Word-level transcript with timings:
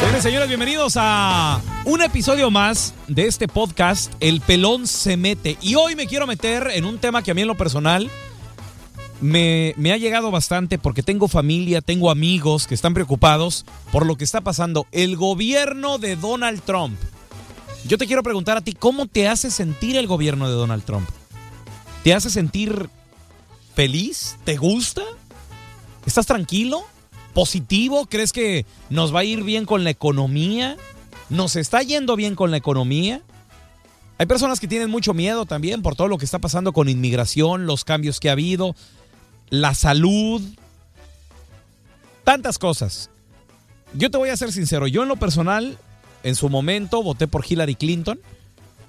Señores 0.00 0.22
señores, 0.22 0.48
bienvenidos 0.48 0.94
a 0.96 1.60
un 1.84 2.00
episodio 2.00 2.50
más 2.50 2.94
de 3.06 3.26
este 3.26 3.48
podcast, 3.48 4.10
El 4.20 4.40
Pelón 4.40 4.86
se 4.86 5.18
mete. 5.18 5.58
Y 5.60 5.74
hoy 5.74 5.94
me 5.94 6.06
quiero 6.06 6.26
meter 6.26 6.70
en 6.72 6.86
un 6.86 6.98
tema 6.98 7.22
que 7.22 7.32
a 7.32 7.34
mí 7.34 7.42
en 7.42 7.48
lo 7.48 7.54
personal 7.54 8.10
me, 9.20 9.74
me 9.76 9.92
ha 9.92 9.98
llegado 9.98 10.30
bastante 10.30 10.78
porque 10.78 11.02
tengo 11.02 11.28
familia, 11.28 11.82
tengo 11.82 12.10
amigos 12.10 12.66
que 12.66 12.74
están 12.74 12.94
preocupados 12.94 13.66
por 13.92 14.06
lo 14.06 14.16
que 14.16 14.24
está 14.24 14.40
pasando. 14.40 14.86
El 14.90 15.16
gobierno 15.16 15.98
de 15.98 16.16
Donald 16.16 16.62
Trump. 16.62 16.98
Yo 17.86 17.98
te 17.98 18.06
quiero 18.06 18.22
preguntar 18.22 18.56
a 18.56 18.62
ti, 18.62 18.72
¿cómo 18.72 19.04
te 19.04 19.28
hace 19.28 19.50
sentir 19.50 19.98
el 19.98 20.06
gobierno 20.06 20.48
de 20.48 20.54
Donald 20.54 20.82
Trump? 20.82 21.08
¿Te 22.04 22.14
hace 22.14 22.30
sentir 22.30 22.88
feliz? 23.74 24.38
¿Te 24.44 24.56
gusta? 24.56 25.02
¿Estás 26.06 26.24
tranquilo? 26.24 26.86
¿Positivo? 27.34 28.06
¿Crees 28.06 28.32
que 28.32 28.66
nos 28.88 29.14
va 29.14 29.20
a 29.20 29.24
ir 29.24 29.42
bien 29.42 29.66
con 29.66 29.84
la 29.84 29.90
economía? 29.90 30.76
¿Nos 31.28 31.56
está 31.56 31.82
yendo 31.82 32.16
bien 32.16 32.34
con 32.34 32.50
la 32.50 32.56
economía? 32.56 33.22
Hay 34.18 34.26
personas 34.26 34.60
que 34.60 34.68
tienen 34.68 34.90
mucho 34.90 35.14
miedo 35.14 35.46
también 35.46 35.80
por 35.80 35.96
todo 35.96 36.08
lo 36.08 36.18
que 36.18 36.24
está 36.24 36.38
pasando 36.38 36.72
con 36.72 36.88
inmigración, 36.88 37.66
los 37.66 37.84
cambios 37.84 38.20
que 38.20 38.28
ha 38.28 38.32
habido, 38.32 38.74
la 39.48 39.74
salud, 39.74 40.42
tantas 42.24 42.58
cosas. 42.58 43.10
Yo 43.94 44.10
te 44.10 44.18
voy 44.18 44.28
a 44.28 44.36
ser 44.36 44.52
sincero, 44.52 44.86
yo 44.86 45.02
en 45.02 45.08
lo 45.08 45.16
personal, 45.16 45.78
en 46.22 46.34
su 46.34 46.48
momento 46.48 47.02
voté 47.02 47.28
por 47.28 47.44
Hillary 47.48 47.76
Clinton. 47.76 48.20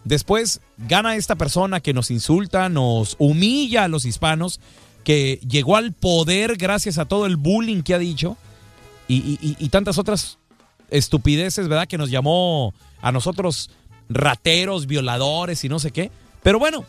Después 0.03 0.59
gana 0.77 1.15
esta 1.15 1.35
persona 1.35 1.79
que 1.79 1.93
nos 1.93 2.11
insulta, 2.11 2.69
nos 2.69 3.15
humilla 3.17 3.85
a 3.85 3.87
los 3.87 4.05
hispanos, 4.05 4.59
que 5.03 5.39
llegó 5.47 5.75
al 5.77 5.93
poder 5.93 6.57
gracias 6.57 6.97
a 6.97 7.05
todo 7.05 7.25
el 7.25 7.35
bullying 7.37 7.81
que 7.81 7.93
ha 7.93 7.99
dicho 7.99 8.37
y, 9.07 9.67
tantas 9.69 9.97
otras 9.97 10.37
estupideces, 10.89 11.67
¿verdad? 11.67 11.87
Que 11.87 11.97
nos 11.97 12.09
llamó 12.09 12.73
a 13.01 13.11
nosotros 13.11 13.69
rateros, 14.09 14.87
violadores 14.87 15.63
y 15.63 15.69
no 15.69 15.79
sé 15.79 15.91
qué. 15.91 16.11
Pero 16.43 16.59
bueno, 16.59 16.85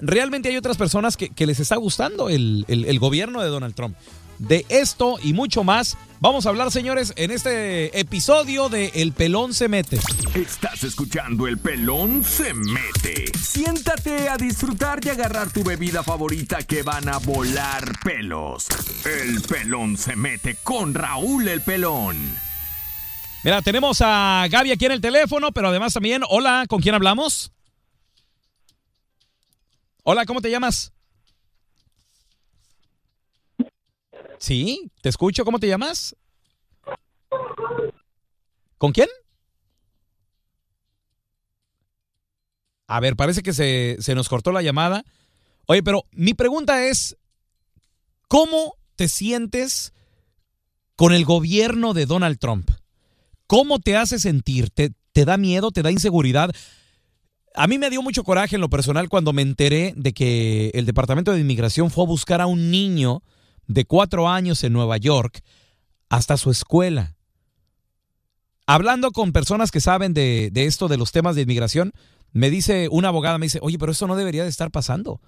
realmente 0.00 0.48
hay 0.48 0.56
otras 0.56 0.76
personas 0.76 1.16
que, 1.16 1.46
les 1.46 1.58
está 1.58 1.76
gustando 1.76 2.28
el- 2.28 2.64
el 2.68 2.98
gobierno 2.98 3.40
de 3.40 3.48
Donald 3.48 3.74
Trump. 3.74 3.96
De 4.38 4.66
esto 4.68 5.16
y 5.22 5.32
mucho 5.32 5.64
más 5.64 5.96
vamos 6.20 6.46
a 6.46 6.48
hablar, 6.48 6.70
señores, 6.70 7.12
en 7.16 7.30
este 7.30 7.98
episodio 7.98 8.68
de 8.68 8.90
El 8.94 9.12
Pelón 9.12 9.54
se 9.54 9.68
mete. 9.68 9.98
Estás 10.34 10.82
escuchando 10.84 11.46
El 11.46 11.58
Pelón 11.58 12.24
se 12.24 12.52
mete. 12.54 13.30
Siéntate 13.38 14.28
a 14.28 14.36
disfrutar 14.36 15.00
y 15.04 15.10
agarrar 15.10 15.50
tu 15.50 15.62
bebida 15.62 16.02
favorita 16.02 16.62
que 16.62 16.82
van 16.82 17.08
a 17.08 17.18
volar 17.18 17.92
pelos. 18.02 18.66
El 19.04 19.40
Pelón 19.42 19.96
se 19.96 20.16
mete 20.16 20.56
con 20.62 20.94
Raúl 20.94 21.48
el 21.48 21.60
Pelón. 21.60 22.16
Mira, 23.44 23.60
tenemos 23.60 23.98
a 24.00 24.46
Gaby 24.50 24.72
aquí 24.72 24.86
en 24.86 24.92
el 24.92 25.00
teléfono, 25.02 25.52
pero 25.52 25.68
además 25.68 25.92
también, 25.92 26.22
hola, 26.28 26.64
¿con 26.66 26.80
quién 26.80 26.94
hablamos? 26.94 27.52
Hola, 30.02 30.24
¿cómo 30.24 30.40
te 30.40 30.50
llamas? 30.50 30.92
Sí, 34.44 34.92
te 35.00 35.08
escucho, 35.08 35.42
¿cómo 35.42 35.58
te 35.58 35.68
llamas? 35.68 36.14
¿Con 38.76 38.92
quién? 38.92 39.08
A 42.86 43.00
ver, 43.00 43.16
parece 43.16 43.42
que 43.42 43.54
se, 43.54 43.96
se 44.00 44.14
nos 44.14 44.28
cortó 44.28 44.52
la 44.52 44.60
llamada. 44.60 45.02
Oye, 45.64 45.82
pero 45.82 46.04
mi 46.12 46.34
pregunta 46.34 46.84
es, 46.84 47.16
¿cómo 48.28 48.74
te 48.96 49.08
sientes 49.08 49.94
con 50.94 51.14
el 51.14 51.24
gobierno 51.24 51.94
de 51.94 52.04
Donald 52.04 52.38
Trump? 52.38 52.70
¿Cómo 53.46 53.78
te 53.78 53.96
hace 53.96 54.18
sentir? 54.18 54.68
¿Te, 54.68 54.92
te 55.14 55.24
da 55.24 55.38
miedo? 55.38 55.70
¿Te 55.70 55.80
da 55.80 55.90
inseguridad? 55.90 56.54
A 57.54 57.66
mí 57.66 57.78
me 57.78 57.88
dio 57.88 58.02
mucho 58.02 58.24
coraje 58.24 58.56
en 58.56 58.60
lo 58.60 58.68
personal 58.68 59.08
cuando 59.08 59.32
me 59.32 59.40
enteré 59.40 59.94
de 59.96 60.12
que 60.12 60.70
el 60.74 60.84
Departamento 60.84 61.32
de 61.32 61.40
Inmigración 61.40 61.90
fue 61.90 62.04
a 62.04 62.08
buscar 62.08 62.42
a 62.42 62.46
un 62.46 62.70
niño 62.70 63.22
de 63.66 63.84
cuatro 63.84 64.28
años 64.28 64.62
en 64.64 64.72
Nueva 64.72 64.96
York 64.96 65.42
hasta 66.08 66.36
su 66.36 66.50
escuela. 66.50 67.16
Hablando 68.66 69.10
con 69.12 69.32
personas 69.32 69.70
que 69.70 69.80
saben 69.80 70.14
de, 70.14 70.50
esto, 70.54 70.88
de 70.88 70.96
los 70.96 71.12
temas 71.12 71.36
de 71.36 71.42
inmigración, 71.42 71.92
me 72.32 72.50
dice 72.50 72.88
una 72.90 73.08
abogada, 73.08 73.38
me 73.38 73.46
dice, 73.46 73.58
oye, 73.62 73.78
pero 73.78 73.92
esto 73.92 74.06
no 74.06 74.16
debería 74.16 74.42
de 74.42 74.48
estar 74.48 74.70
pasando. 74.70 75.20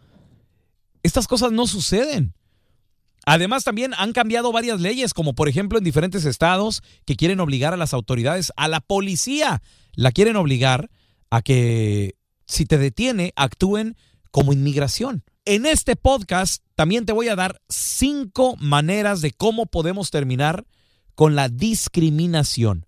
Estas 1.03 1.29
cosas 1.29 1.53
no 1.53 1.67
suceden. 1.67 2.35
Además, 3.27 3.65
también 3.65 3.93
han 3.99 4.13
cambiado 4.13 4.53
varias 4.53 4.81
leyes, 4.81 5.13
como 5.13 5.35
por 5.35 5.49
ejemplo 5.49 5.79
en 5.79 5.85
diferentes 5.85 6.25
estados 6.25 6.83
que 7.05 7.17
quieren 7.17 7.41
obligar 7.41 7.75
a 7.75 7.77
las 7.77 7.93
autoridades, 7.93 8.53
a 8.57 8.69
la 8.69 8.81
policía, 8.81 9.63
la 9.95 10.13
quieren 10.13 10.37
obligar 10.37 10.91
a 11.31 11.43
que 11.43 12.15
si 12.47 12.65
te 12.65 12.79
detiene, 12.79 13.33
actúen 13.37 13.97
como 14.31 14.53
inmigración. 14.53 15.25
En 15.49 15.65
este 15.65 15.95
podcast 15.95 16.65
también 16.75 17.07
te 17.07 17.13
voy 17.13 17.29
a 17.29 17.37
dar 17.37 17.61
cinco 17.69 18.57
maneras 18.57 19.21
de 19.21 19.31
cómo 19.31 19.67
podemos 19.67 20.11
terminar 20.11 20.67
con 21.15 21.37
la 21.37 21.49
discriminación. 21.49 22.85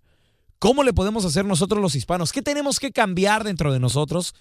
¿Cómo 0.58 0.82
le 0.82 0.93
podemos 0.93 1.25
hacer 1.25 1.44
nosotros 1.44 1.81
los 1.81 1.94
hispanos? 1.94 2.32
¿Qué 2.32 2.43
tenemos 2.43 2.81
que 2.81 2.90
cambiar 2.90 3.44
dentro 3.44 3.72
de 3.72 3.78
nosotros 3.78 4.34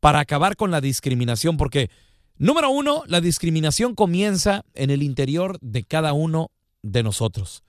para 0.00 0.18
acabar 0.18 0.56
con 0.56 0.70
la 0.70 0.80
discriminación? 0.80 1.58
Porque, 1.58 1.90
número 2.38 2.70
uno, 2.70 3.02
la 3.06 3.20
discriminación 3.20 3.94
comienza 3.94 4.64
en 4.72 4.88
el 4.88 5.02
interior 5.02 5.58
de 5.60 5.84
cada 5.84 6.14
uno 6.14 6.50
de 6.82 7.02
nosotros. 7.02 7.64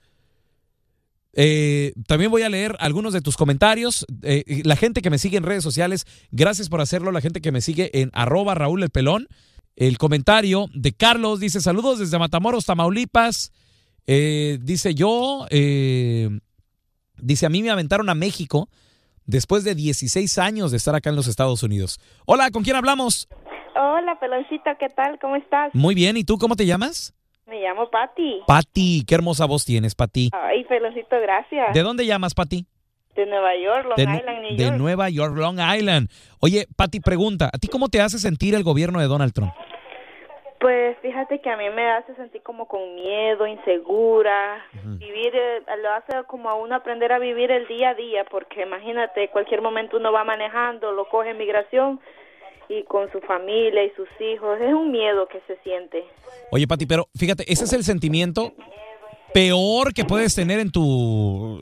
Eh, 1.34 1.92
también 2.06 2.30
voy 2.30 2.40
a 2.40 2.48
leer 2.48 2.74
algunos 2.80 3.12
de 3.12 3.20
tus 3.20 3.36
comentarios. 3.36 4.06
Eh, 4.22 4.62
la 4.64 4.76
gente 4.76 5.02
que 5.02 5.10
me 5.10 5.18
sigue 5.18 5.36
en 5.36 5.44
redes 5.44 5.62
sociales, 5.62 6.06
gracias 6.30 6.70
por 6.70 6.80
hacerlo. 6.80 7.12
La 7.12 7.20
gente 7.20 7.42
que 7.42 7.52
me 7.52 7.60
sigue 7.60 8.00
en 8.00 8.08
arroba 8.14 8.54
Raúl 8.54 8.82
el 8.82 8.88
Pelón. 8.88 9.28
El 9.80 9.96
comentario 9.96 10.66
de 10.74 10.92
Carlos 10.92 11.40
dice, 11.40 11.58
saludos 11.62 11.98
desde 11.98 12.18
Matamoros, 12.18 12.66
Tamaulipas. 12.66 13.50
Eh, 14.06 14.58
dice 14.60 14.94
yo, 14.94 15.46
eh, 15.48 16.28
dice, 17.16 17.46
a 17.46 17.48
mí 17.48 17.62
me 17.62 17.70
aventaron 17.70 18.10
a 18.10 18.14
México 18.14 18.68
después 19.24 19.64
de 19.64 19.74
16 19.74 20.36
años 20.36 20.70
de 20.70 20.76
estar 20.76 20.94
acá 20.94 21.08
en 21.08 21.16
los 21.16 21.28
Estados 21.28 21.62
Unidos. 21.62 21.98
Hola, 22.26 22.50
¿con 22.50 22.62
quién 22.62 22.76
hablamos? 22.76 23.26
Hola, 23.74 24.20
peloncito, 24.20 24.70
¿qué 24.78 24.90
tal? 24.90 25.18
¿Cómo 25.18 25.36
estás? 25.36 25.74
Muy 25.74 25.94
bien, 25.94 26.18
¿y 26.18 26.24
tú 26.24 26.36
cómo 26.36 26.56
te 26.56 26.66
llamas? 26.66 27.14
Me 27.46 27.62
llamo 27.62 27.88
Patti. 27.88 28.42
Pati, 28.46 29.04
qué 29.08 29.14
hermosa 29.14 29.46
voz 29.46 29.64
tienes, 29.64 29.94
Pati. 29.94 30.28
Ay, 30.34 30.62
peloncito, 30.64 31.16
gracias. 31.22 31.72
¿De 31.72 31.80
dónde 31.80 32.04
llamas, 32.04 32.34
Pati? 32.34 32.66
De 33.16 33.24
Nueva 33.24 33.56
York, 33.56 33.86
Long 33.86 33.96
de, 33.96 34.02
Island, 34.02 34.42
New 34.42 34.56
de 34.58 34.64
York. 34.64 34.76
Nueva 34.76 35.08
York, 35.08 35.36
Long 35.38 35.58
Island. 35.58 36.10
Oye, 36.38 36.66
Pati, 36.76 37.00
pregunta, 37.00 37.48
¿a 37.50 37.56
ti 37.56 37.68
cómo 37.68 37.88
te 37.88 38.02
hace 38.02 38.18
sentir 38.18 38.54
el 38.54 38.62
gobierno 38.62 39.00
de 39.00 39.06
Donald 39.06 39.32
Trump? 39.32 39.54
Pues 40.60 40.98
fíjate 41.00 41.40
que 41.40 41.48
a 41.48 41.56
mí 41.56 41.70
me 41.70 41.90
hace 41.90 42.14
sentir 42.16 42.42
como 42.42 42.68
con 42.68 42.94
miedo, 42.94 43.46
insegura. 43.46 44.62
Vivir, 44.84 45.34
eh, 45.34 45.62
lo 45.82 45.90
hace 45.94 46.22
como 46.26 46.50
a 46.50 46.54
uno 46.54 46.74
aprender 46.74 47.12
a 47.12 47.18
vivir 47.18 47.50
el 47.50 47.66
día 47.66 47.90
a 47.90 47.94
día, 47.94 48.26
porque 48.30 48.62
imagínate, 48.62 49.30
cualquier 49.30 49.62
momento 49.62 49.96
uno 49.96 50.12
va 50.12 50.22
manejando, 50.22 50.92
lo 50.92 51.08
coge 51.08 51.32
migración 51.32 51.98
y 52.68 52.82
con 52.82 53.10
su 53.10 53.20
familia 53.20 53.84
y 53.84 53.90
sus 53.92 54.08
hijos. 54.20 54.60
Es 54.60 54.74
un 54.74 54.92
miedo 54.92 55.26
que 55.28 55.40
se 55.46 55.56
siente. 55.62 56.04
Oye, 56.50 56.68
Pati, 56.68 56.84
pero 56.84 57.08
fíjate, 57.18 57.50
ese 57.50 57.64
es 57.64 57.72
el 57.72 57.82
sentimiento 57.82 58.52
peor 59.32 59.94
que 59.94 60.04
puedes 60.04 60.34
tener 60.34 60.60
en 60.60 60.70
tu 60.70 61.58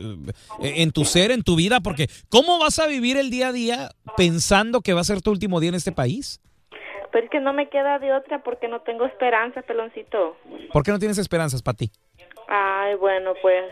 en 0.60 0.90
tu 0.90 1.04
ser, 1.04 1.30
en 1.30 1.44
tu 1.44 1.54
vida, 1.54 1.78
porque 1.78 2.08
¿cómo 2.30 2.58
vas 2.58 2.80
a 2.80 2.88
vivir 2.88 3.16
el 3.16 3.30
día 3.30 3.48
a 3.48 3.52
día 3.52 3.90
pensando 4.16 4.80
que 4.80 4.92
va 4.92 5.02
a 5.02 5.04
ser 5.04 5.22
tu 5.22 5.30
último 5.30 5.60
día 5.60 5.68
en 5.68 5.76
este 5.76 5.92
país? 5.92 6.40
Pero 7.10 7.24
es 7.24 7.30
que 7.30 7.40
no 7.40 7.52
me 7.52 7.68
queda 7.68 7.98
de 7.98 8.12
otra 8.12 8.40
porque 8.42 8.68
no 8.68 8.80
tengo 8.80 9.06
esperanza, 9.06 9.62
peloncito. 9.62 10.36
¿Por 10.72 10.82
qué 10.82 10.90
no 10.90 10.98
tienes 10.98 11.18
esperanzas, 11.18 11.62
Pati? 11.62 11.90
Ay, 12.48 12.94
bueno, 12.96 13.34
pues 13.40 13.64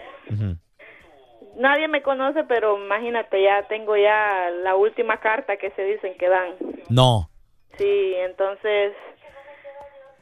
nadie 1.56 1.88
me 1.88 2.02
conoce, 2.02 2.44
pero 2.44 2.78
imagínate, 2.82 3.42
ya 3.42 3.62
tengo 3.68 3.96
ya 3.96 4.50
la 4.62 4.76
última 4.76 5.18
carta 5.18 5.56
que 5.56 5.70
se 5.70 5.82
dicen 5.82 6.14
que 6.18 6.28
dan. 6.28 6.54
No. 6.88 7.28
Sí, 7.76 8.14
entonces 8.16 8.94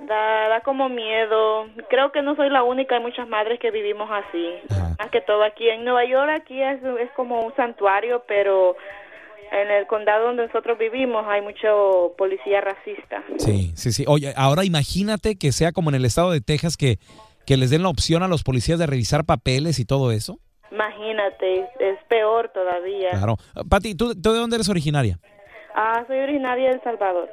da, 0.01 0.49
da 0.49 0.61
como 0.61 0.89
miedo. 0.89 1.67
Creo 1.89 2.13
que 2.13 2.23
no 2.23 2.35
soy 2.37 2.51
la 2.51 2.63
única, 2.63 2.97
hay 2.97 3.03
muchas 3.03 3.29
madres 3.29 3.61
que 3.61 3.71
vivimos 3.71 4.11
así. 4.11 4.55
Más 4.99 5.11
que 5.11 5.21
todo 5.21 5.43
aquí 5.43 5.69
en 5.69 5.85
Nueva 5.85 6.05
York, 6.05 6.31
aquí 6.31 6.61
es, 6.63 6.83
es 6.83 7.11
como 7.13 7.43
un 7.43 7.55
santuario, 7.57 8.25
pero 8.27 8.77
en 9.55 9.71
el 9.71 9.87
condado 9.87 10.27
donde 10.27 10.47
nosotros 10.47 10.79
vivimos 10.79 11.25
hay 11.29 11.41
mucho 11.41 12.15
policía 12.19 12.61
racista. 12.61 13.23
Sí, 13.39 13.73
sí, 13.77 13.93
sí. 13.93 14.05
Oye, 14.09 14.35
ahora 14.37 14.65
imagínate 14.65 15.37
que 15.37 15.53
sea 15.53 15.73
como 15.73 15.91
en 15.91 15.97
el 15.97 16.05
estado 16.05 16.33
de 16.33 16.41
Texas 16.41 16.77
que, 16.77 16.99
que 17.47 17.57
les 17.57 17.71
den 17.71 17.83
la 17.83 17.89
opción 17.89 18.23
a 18.23 18.29
los 18.29 18.43
policías 18.43 18.79
de 18.79 18.87
revisar 18.87 19.25
papeles 19.25 19.79
y 19.79 19.85
todo 19.85 20.11
eso. 20.13 20.39
Imagínate, 20.73 21.61
es 21.79 21.99
peor 22.09 22.51
todavía. 22.53 23.11
Claro. 23.11 23.37
Pati, 23.69 23.95
¿tú, 23.95 24.21
¿tú 24.21 24.33
de 24.33 24.39
dónde 24.41 24.57
eres 24.57 24.69
originaria? 24.69 25.21
Ah, 25.75 26.05
soy 26.07 26.19
originaria 26.19 26.71
de 26.71 26.75
El 26.75 26.83
Salvador. 26.83 27.31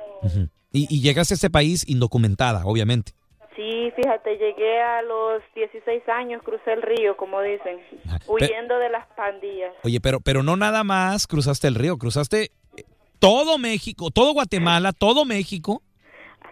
Y, 0.72 0.88
y 0.90 1.02
llegaste 1.02 1.34
a 1.34 1.36
este 1.36 1.50
país 1.50 1.88
indocumentada, 1.88 2.66
obviamente. 2.66 3.14
Sí, 3.62 3.94
fíjate, 3.96 4.38
llegué 4.38 4.82
a 4.82 5.04
los 5.04 5.44
16 5.54 6.10
años, 6.10 6.42
crucé 6.42 6.74
el 6.74 6.82
río, 6.82 7.16
como 7.16 7.42
dicen, 7.42 7.80
huyendo 8.26 8.80
de 8.80 8.90
las 8.90 9.06
pandillas. 9.16 9.72
Oye, 9.84 10.00
pero, 10.02 10.20
pero 10.20 10.42
no 10.42 10.58
nada 10.58 10.84
más 10.84 11.28
cruzaste 11.28 11.68
el 11.68 11.76
río, 11.76 11.98
cruzaste 12.00 12.46
eh, 12.76 12.84
todo 13.20 13.60
México, 13.60 14.10
todo 14.10 14.34
Guatemala, 14.34 14.94
todo 14.94 15.26
México. 15.26 15.84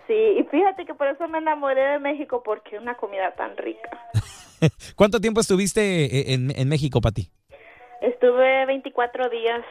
Sí, 0.06 0.14
y 0.14 0.44
fíjate 0.52 0.86
que 0.86 0.94
por 0.94 1.08
eso 1.08 1.28
me 1.28 1.40
enamoré 1.40 1.82
de 1.82 2.00
México, 2.00 2.44
porque 2.46 2.76
es 2.76 2.82
una 2.82 2.96
comida 2.96 3.32
tan 3.32 3.58
rica. 3.58 3.90
¿Cuánto 4.96 5.20
tiempo 5.20 5.42
estuviste 5.42 6.06
eh, 6.06 6.34
en, 6.34 6.52
en 6.56 6.70
México, 6.70 7.02
Pati? 7.02 7.28
Estuve 8.02 8.68
24 8.68 9.30
días. 9.30 9.66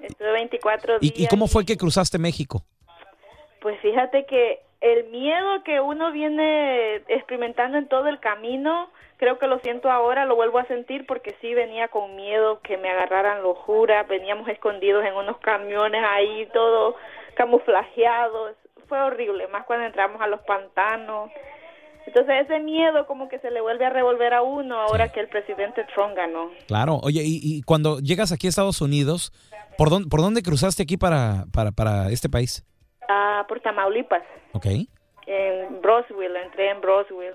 Estuve 0.00 0.32
24 0.32 0.98
días. 0.98 1.14
¿Y, 1.16 1.24
¿Y 1.24 1.28
cómo 1.28 1.46
fue 1.46 1.64
que 1.64 1.78
cruzaste 1.78 2.18
México? 2.18 2.62
Pues 3.62 3.80
fíjate 3.80 4.26
que 4.26 4.60
el 4.80 5.10
miedo 5.10 5.62
que 5.64 5.80
uno 5.80 6.10
viene 6.10 6.96
experimentando 7.08 7.76
en 7.76 7.88
todo 7.88 8.08
el 8.08 8.18
camino, 8.18 8.88
creo 9.18 9.38
que 9.38 9.46
lo 9.46 9.58
siento 9.60 9.90
ahora, 9.90 10.24
lo 10.24 10.36
vuelvo 10.36 10.58
a 10.58 10.66
sentir 10.66 11.06
porque 11.06 11.36
sí 11.40 11.52
venía 11.52 11.88
con 11.88 12.16
miedo 12.16 12.60
que 12.62 12.78
me 12.78 12.90
agarraran 12.90 13.42
locura, 13.42 14.04
veníamos 14.04 14.48
escondidos 14.48 15.04
en 15.04 15.14
unos 15.14 15.36
camiones 15.38 16.02
ahí, 16.02 16.48
todo 16.54 16.96
camuflajeados, 17.34 18.56
fue 18.88 19.00
horrible, 19.00 19.46
más 19.48 19.64
cuando 19.66 19.86
entramos 19.86 20.20
a 20.20 20.26
los 20.26 20.40
pantanos. 20.42 21.30
Entonces 22.06 22.46
ese 22.46 22.58
miedo 22.60 23.06
como 23.06 23.28
que 23.28 23.38
se 23.40 23.50
le 23.50 23.60
vuelve 23.60 23.84
a 23.84 23.90
revolver 23.90 24.32
a 24.32 24.42
uno 24.42 24.80
ahora 24.80 25.12
que 25.12 25.20
el 25.20 25.28
presidente 25.28 25.86
Trump 25.94 26.16
ganó. 26.16 26.50
Claro, 26.66 26.98
oye, 27.02 27.22
y, 27.22 27.38
y 27.42 27.62
cuando 27.62 28.00
llegas 28.00 28.32
aquí 28.32 28.46
a 28.46 28.50
Estados 28.50 28.80
Unidos, 28.80 29.32
¿por 29.76 29.90
dónde, 29.90 30.08
por 30.08 30.22
dónde 30.22 30.42
cruzaste 30.42 30.82
aquí 30.82 30.96
para, 30.96 31.44
para, 31.52 31.70
para 31.70 32.08
este 32.08 32.30
país? 32.30 32.64
Ah, 33.12 33.44
por 33.48 33.60
Tamaulipas. 33.60 34.22
Ok. 34.52 34.66
En 35.26 35.80
Broswell, 35.82 36.34
entré 36.36 36.70
en 36.70 36.80
Broswell. 36.80 37.34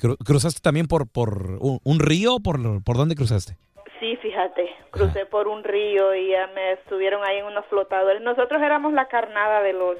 Cru- 0.00 0.16
¿Cruzaste 0.24 0.60
también 0.60 0.86
por, 0.86 1.08
por 1.10 1.58
un, 1.60 1.80
un 1.84 1.98
río? 2.00 2.38
¿Por, 2.42 2.56
¿Por 2.84 2.96
dónde 2.96 3.14
cruzaste? 3.14 3.56
Sí, 4.00 4.16
fíjate, 4.16 4.68
crucé 4.90 5.26
por 5.26 5.48
un 5.48 5.64
río 5.64 6.14
y 6.14 6.30
ya 6.30 6.48
me 6.54 6.72
estuvieron 6.72 7.22
ahí 7.24 7.38
en 7.38 7.46
unos 7.46 7.64
flotadores. 7.66 8.20
Nosotros 8.22 8.60
éramos 8.62 8.92
la 8.92 9.08
carnada 9.08 9.62
de 9.62 9.72
los 9.72 9.96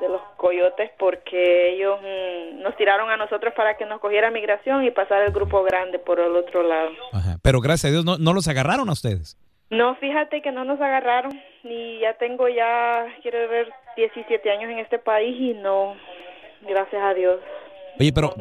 de 0.00 0.08
los 0.10 0.20
coyotes 0.36 0.90
porque 0.98 1.72
ellos 1.74 1.98
mm, 2.02 2.60
nos 2.62 2.76
tiraron 2.76 3.08
a 3.10 3.16
nosotros 3.16 3.54
para 3.56 3.78
que 3.78 3.86
nos 3.86 3.98
cogiera 4.00 4.30
migración 4.30 4.84
y 4.84 4.90
pasar 4.90 5.22
el 5.22 5.32
grupo 5.32 5.62
grande 5.62 5.98
por 5.98 6.20
el 6.20 6.36
otro 6.36 6.62
lado. 6.62 6.90
Ajá. 7.14 7.36
Pero 7.42 7.60
gracias 7.62 7.86
a 7.90 7.92
Dios 7.92 8.04
no, 8.04 8.18
no 8.18 8.34
los 8.34 8.46
agarraron 8.48 8.90
a 8.90 8.92
ustedes. 8.92 9.38
No, 9.70 9.96
fíjate 9.96 10.42
que 10.42 10.52
no 10.52 10.64
nos 10.64 10.80
agarraron 10.80 11.32
y 11.64 11.98
ya 12.00 12.14
tengo 12.18 12.48
ya, 12.48 13.04
quiero 13.22 13.48
ver, 13.48 13.68
17 13.96 14.50
años 14.50 14.70
en 14.70 14.78
este 14.78 14.98
país 14.98 15.36
y 15.40 15.54
no, 15.54 15.94
gracias 16.62 17.02
a 17.02 17.14
Dios. 17.14 17.40
Oye, 17.98 18.12
pero 18.12 18.32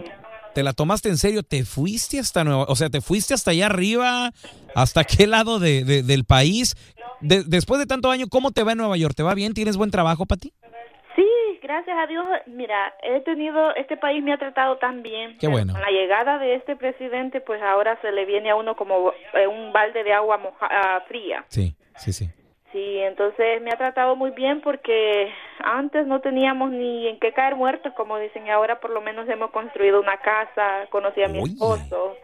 ¿te 0.54 0.62
la 0.62 0.74
tomaste 0.74 1.10
en 1.10 1.18
serio? 1.18 1.42
¿Te 1.42 1.63
fuiste 1.66 2.19
hasta 2.19 2.44
Nueva, 2.44 2.66
o 2.68 2.75
sea, 2.75 2.89
te 2.89 3.01
fuiste 3.01 3.33
hasta 3.33 3.51
allá 3.51 3.66
arriba? 3.66 4.31
¿Hasta 4.75 5.04
qué 5.04 5.25
lado 5.25 5.57
de, 5.60 5.83
de- 5.83 6.04
del 6.04 6.25
país? 6.25 6.75
De- 7.22 7.44
después 7.44 7.80
de 7.80 7.88
tanto 7.88 8.12
año, 8.12 8.27
¿cómo 8.30 8.51
te 8.51 8.63
va 8.63 8.74
en 8.74 8.77
Nueva 8.77 8.98
York? 8.98 9.16
¿Te 9.16 9.24
va 9.24 9.33
bien? 9.33 9.54
¿Tienes 9.54 9.77
buen 9.77 9.89
trabajo, 9.89 10.25
Pati? 10.27 10.54
Sí, 11.16 11.25
gracias 11.65 11.97
a 11.97 12.06
Dios. 12.07 12.25
Mira, 12.45 12.93
he 13.01 13.22
tenido, 13.22 13.74
este 13.75 13.98
país 13.98 14.24
me 14.24 14.31
ha 14.34 14.38
tratado 14.38 14.77
tan 14.77 15.01
bien. 15.01 15.38
Qué 15.39 15.48
bueno. 15.48 15.74
Con 15.74 15.81
la 15.81 15.89
llegada 15.89 16.38
de 16.38 16.55
este 16.55 16.75
presidente, 16.75 17.41
pues 17.41 17.62
ahora 17.62 17.98
se 18.01 18.12
le 18.12 18.25
viene 18.25 18.51
a 18.51 18.55
uno 18.55 18.75
como 18.75 19.12
eh, 19.34 19.48
un 19.48 19.74
balde 19.74 20.03
de 20.03 20.13
agua 20.13 20.38
moja- 20.38 20.69
ah, 20.69 21.03
fría. 21.07 21.43
Sí, 21.50 21.75
sí, 21.98 22.13
sí. 22.13 22.29
Sí, 22.72 22.98
entonces 23.00 23.62
me 23.62 23.72
ha 23.72 23.77
tratado 23.77 24.15
muy 24.17 24.31
bien 24.31 24.60
porque 24.62 25.31
antes 25.60 26.05
no 26.05 26.19
teníamos 26.19 26.72
ni 26.72 27.07
en 27.07 27.19
qué 27.19 27.31
caer 27.31 27.55
muertos, 27.55 27.93
como 27.93 28.19
dicen, 28.19 28.45
y 28.45 28.50
ahora 28.50 28.79
por 28.81 28.89
lo 28.91 29.00
menos 29.01 29.27
hemos 29.29 29.50
construido 29.51 30.00
una 30.01 30.17
casa, 30.17 30.86
conocí 30.89 31.24
a 31.24 31.29
mi 31.29 31.39
esposo. 31.53 32.15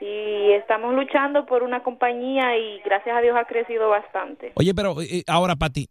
Sí, 0.00 0.52
estamos 0.52 0.94
luchando 0.94 1.44
por 1.46 1.62
una 1.62 1.82
compañía 1.82 2.56
y 2.56 2.80
gracias 2.80 3.14
a 3.16 3.20
Dios 3.20 3.36
ha 3.36 3.44
crecido 3.44 3.88
bastante. 3.90 4.52
Oye, 4.56 4.72
pero 4.74 5.00
eh, 5.02 5.22
ahora, 5.28 5.54
Pati, 5.54 5.86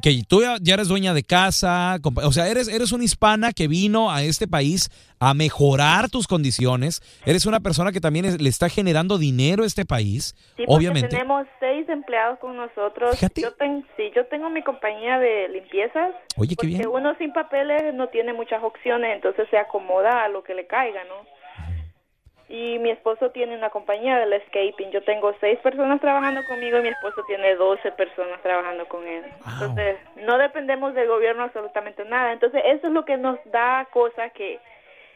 que 0.00 0.22
tú 0.26 0.42
ya, 0.42 0.74
eres 0.74 0.88
dueña 0.88 1.12
de 1.12 1.22
casa, 1.22 1.98
o 2.24 2.32
sea, 2.32 2.48
eres, 2.48 2.68
eres 2.68 2.92
una 2.92 3.04
hispana 3.04 3.52
que 3.52 3.68
vino 3.68 4.10
a 4.10 4.22
este 4.22 4.48
país 4.48 4.88
a 5.20 5.34
mejorar 5.34 6.08
tus 6.08 6.26
condiciones, 6.26 7.00
eres 7.26 7.44
una 7.46 7.60
persona 7.60 7.92
que 7.92 8.00
también 8.00 8.24
es- 8.24 8.40
le 8.40 8.48
está 8.48 8.68
generando 8.68 9.18
dinero 9.18 9.64
a 9.64 9.66
este 9.66 9.84
país, 9.84 10.34
Sí, 10.56 10.64
obviamente. 10.66 11.08
tenemos 11.08 11.46
seis 11.60 11.88
empleados 11.88 12.38
con 12.38 12.56
nosotros. 12.56 13.20
Yo 13.36 13.52
ten- 13.54 13.84
sí, 13.96 14.10
yo 14.16 14.26
tengo 14.26 14.48
mi 14.50 14.62
compañía 14.62 15.18
de 15.18 15.48
limpiezas. 15.50 16.10
Oye, 16.36 16.56
qué 16.56 16.66
bien. 16.66 16.86
uno 16.88 17.14
sin 17.18 17.32
papeles 17.32 17.94
no 17.94 18.08
tiene 18.08 18.32
muchas 18.32 18.62
opciones, 18.62 19.14
entonces 19.14 19.46
se 19.50 19.58
acomoda 19.58 20.24
a 20.24 20.28
lo 20.28 20.42
que 20.42 20.54
le 20.54 20.66
caiga, 20.66 21.04
¿no? 21.04 21.41
Y 22.52 22.78
mi 22.80 22.90
esposo 22.90 23.30
tiene 23.30 23.56
una 23.56 23.70
compañía 23.70 24.18
del 24.18 24.34
escaping. 24.34 24.90
Yo 24.92 25.02
tengo 25.04 25.32
seis 25.40 25.58
personas 25.62 26.02
trabajando 26.02 26.42
conmigo 26.46 26.78
y 26.78 26.82
mi 26.82 26.88
esposo 26.90 27.22
tiene 27.26 27.54
12 27.56 27.92
personas 27.92 28.42
trabajando 28.42 28.86
con 28.88 29.08
él. 29.08 29.24
Entonces, 29.54 29.96
no 30.26 30.36
dependemos 30.36 30.92
del 30.94 31.08
gobierno 31.08 31.44
absolutamente 31.44 32.04
nada. 32.04 32.30
Entonces, 32.34 32.60
eso 32.66 32.88
es 32.88 32.92
lo 32.92 33.06
que 33.06 33.16
nos 33.16 33.38
da 33.50 33.88
cosa 33.90 34.28
que 34.36 34.58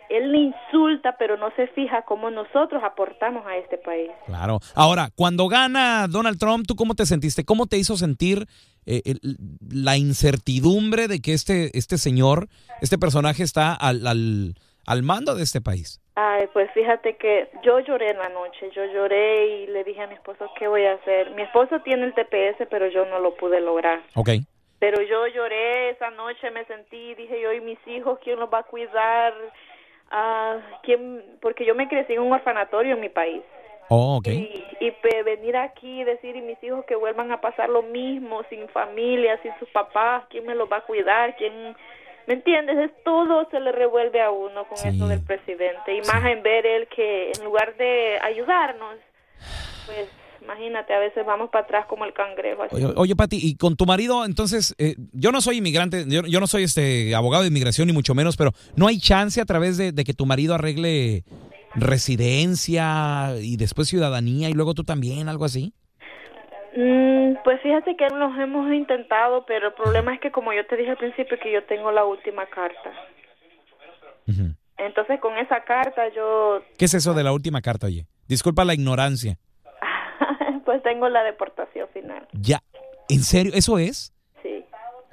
él 0.08 0.32
le 0.32 0.38
insulta, 0.38 1.16
pero 1.18 1.36
no 1.36 1.50
se 1.56 1.66
fija 1.66 2.02
cómo 2.02 2.30
nosotros 2.30 2.82
aportamos 2.82 3.44
a 3.46 3.56
este 3.56 3.76
país. 3.76 4.08
Claro. 4.24 4.60
Ahora, 4.74 5.10
cuando 5.14 5.46
gana 5.48 6.06
Donald 6.08 6.38
Trump, 6.38 6.64
¿tú 6.66 6.74
cómo 6.74 6.94
te 6.94 7.04
sentiste? 7.04 7.44
¿Cómo 7.44 7.66
te 7.66 7.76
hizo 7.76 7.96
sentir 7.98 8.46
eh, 8.86 9.02
el- 9.04 9.36
la 9.68 9.96
incertidumbre 9.96 11.08
de 11.08 11.20
que 11.20 11.34
este, 11.34 11.76
este 11.76 11.98
señor, 11.98 12.48
este 12.80 12.98
personaje 12.98 13.42
está 13.42 13.74
al, 13.74 14.06
al, 14.06 14.54
al 14.86 15.02
mando 15.02 15.34
de 15.34 15.42
este 15.42 15.60
país? 15.60 16.00
Ay, 16.14 16.48
pues 16.52 16.70
fíjate 16.72 17.16
que 17.16 17.48
yo 17.62 17.80
lloré 17.80 18.10
en 18.10 18.18
la 18.18 18.28
noche, 18.30 18.70
yo 18.74 18.84
lloré 18.86 19.46
y 19.46 19.66
le 19.66 19.84
dije 19.84 20.02
a 20.02 20.06
mi 20.06 20.14
esposo, 20.14 20.50
¿qué 20.58 20.66
voy 20.66 20.84
a 20.86 20.94
hacer? 20.94 21.30
Mi 21.32 21.42
esposo 21.42 21.80
tiene 21.80 22.04
el 22.04 22.14
TPS, 22.14 22.66
pero 22.70 22.88
yo 22.88 23.04
no 23.04 23.18
lo 23.18 23.34
pude 23.34 23.60
lograr. 23.60 24.00
Ok. 24.14 24.30
Pero 24.78 25.02
yo 25.02 25.26
lloré 25.26 25.90
esa 25.90 26.10
noche, 26.10 26.50
me 26.50 26.64
sentí, 26.64 27.14
dije 27.14 27.40
yo, 27.40 27.52
¿y 27.52 27.60
mis 27.60 27.78
hijos 27.86 28.18
quién 28.22 28.38
los 28.38 28.52
va 28.52 28.60
a 28.60 28.62
cuidar? 28.62 29.34
Ah, 30.10 30.58
¿quién? 30.82 31.22
Porque 31.40 31.64
yo 31.66 31.74
me 31.74 31.88
crecí 31.88 32.14
en 32.14 32.20
un 32.20 32.32
orfanatorio 32.32 32.94
en 32.94 33.00
mi 33.00 33.08
país. 33.08 33.42
Oh, 33.88 34.16
ok. 34.16 34.28
Y, 34.28 34.92
venir 35.24 35.56
aquí 35.56 36.00
y 36.00 36.04
decir, 36.04 36.36
y 36.36 36.40
mis 36.40 36.62
hijos 36.62 36.84
que 36.86 36.94
vuelvan 36.94 37.32
a 37.32 37.40
pasar 37.40 37.68
lo 37.68 37.82
mismo, 37.82 38.42
sin 38.48 38.68
familia, 38.68 39.40
sin 39.42 39.52
sus 39.58 39.68
papás, 39.70 40.24
¿quién 40.30 40.46
me 40.46 40.54
los 40.54 40.70
va 40.70 40.78
a 40.78 40.86
cuidar? 40.86 41.36
¿Quién...? 41.36 41.76
¿Me 42.26 42.34
entiendes? 42.34 42.76
Es 42.78 43.04
todo 43.04 43.48
se 43.50 43.60
le 43.60 43.72
revuelve 43.72 44.20
a 44.20 44.30
uno 44.30 44.66
con 44.68 44.78
eso 44.86 45.06
del 45.06 45.22
presidente. 45.22 45.96
Y 45.96 46.00
más 46.02 46.24
en 46.24 46.42
ver 46.42 46.66
él 46.66 46.88
que 46.94 47.30
en 47.30 47.44
lugar 47.44 47.76
de 47.76 48.18
ayudarnos, 48.20 48.96
pues 49.86 50.08
imagínate, 50.42 50.92
a 50.94 50.98
veces 50.98 51.24
vamos 51.24 51.50
para 51.50 51.64
atrás 51.64 51.86
como 51.86 52.04
el 52.04 52.12
cangrejo. 52.12 52.64
así. 52.64 52.76
Oye, 52.76 52.92
oye, 52.96 53.16
Pati, 53.16 53.38
y 53.40 53.56
con 53.56 53.76
tu 53.76 53.86
marido, 53.86 54.24
entonces, 54.24 54.74
eh, 54.78 54.94
yo 55.12 55.32
no 55.32 55.40
soy 55.40 55.58
inmigrante, 55.58 56.04
yo, 56.08 56.22
yo 56.22 56.40
no 56.40 56.46
soy 56.46 56.64
este 56.64 57.14
abogado 57.14 57.42
de 57.42 57.48
inmigración 57.48 57.86
ni 57.86 57.92
mucho 57.92 58.14
menos, 58.14 58.36
pero 58.36 58.52
¿no 58.76 58.86
hay 58.86 58.98
chance 58.98 59.40
a 59.40 59.44
través 59.44 59.76
de, 59.76 59.92
de 59.92 60.04
que 60.04 60.14
tu 60.14 60.26
marido 60.26 60.54
arregle 60.54 61.24
residencia 61.74 63.34
y 63.40 63.56
después 63.56 63.88
ciudadanía 63.88 64.48
y 64.48 64.54
luego 64.54 64.74
tú 64.74 64.82
también, 64.84 65.28
algo 65.28 65.44
así? 65.44 65.72
Mm, 66.76 67.05
pues 67.44 67.60
fíjate 67.62 67.96
que 67.96 68.08
nos 68.08 68.38
hemos 68.38 68.72
intentado, 68.72 69.44
pero 69.46 69.68
el 69.68 69.74
problema 69.74 70.14
es 70.14 70.20
que 70.20 70.30
como 70.30 70.52
yo 70.52 70.66
te 70.66 70.76
dije 70.76 70.90
al 70.90 70.96
principio 70.96 71.38
que 71.38 71.52
yo 71.52 71.64
tengo 71.64 71.90
la 71.92 72.04
última 72.04 72.46
carta. 72.46 72.92
Entonces 74.78 75.20
con 75.20 75.36
esa 75.38 75.62
carta 75.64 76.08
yo 76.14 76.62
¿Qué 76.78 76.84
es 76.86 76.94
eso 76.94 77.14
de 77.14 77.24
la 77.24 77.32
última 77.32 77.60
carta, 77.60 77.86
oye? 77.86 78.06
Disculpa 78.28 78.64
la 78.64 78.74
ignorancia. 78.74 79.38
pues 80.64 80.82
tengo 80.82 81.08
la 81.08 81.22
deportación 81.22 81.88
final. 81.92 82.26
Ya, 82.32 82.60
¿en 83.08 83.20
serio? 83.20 83.52
¿Eso 83.54 83.78
es? 83.78 84.12
Sí. 84.42 84.64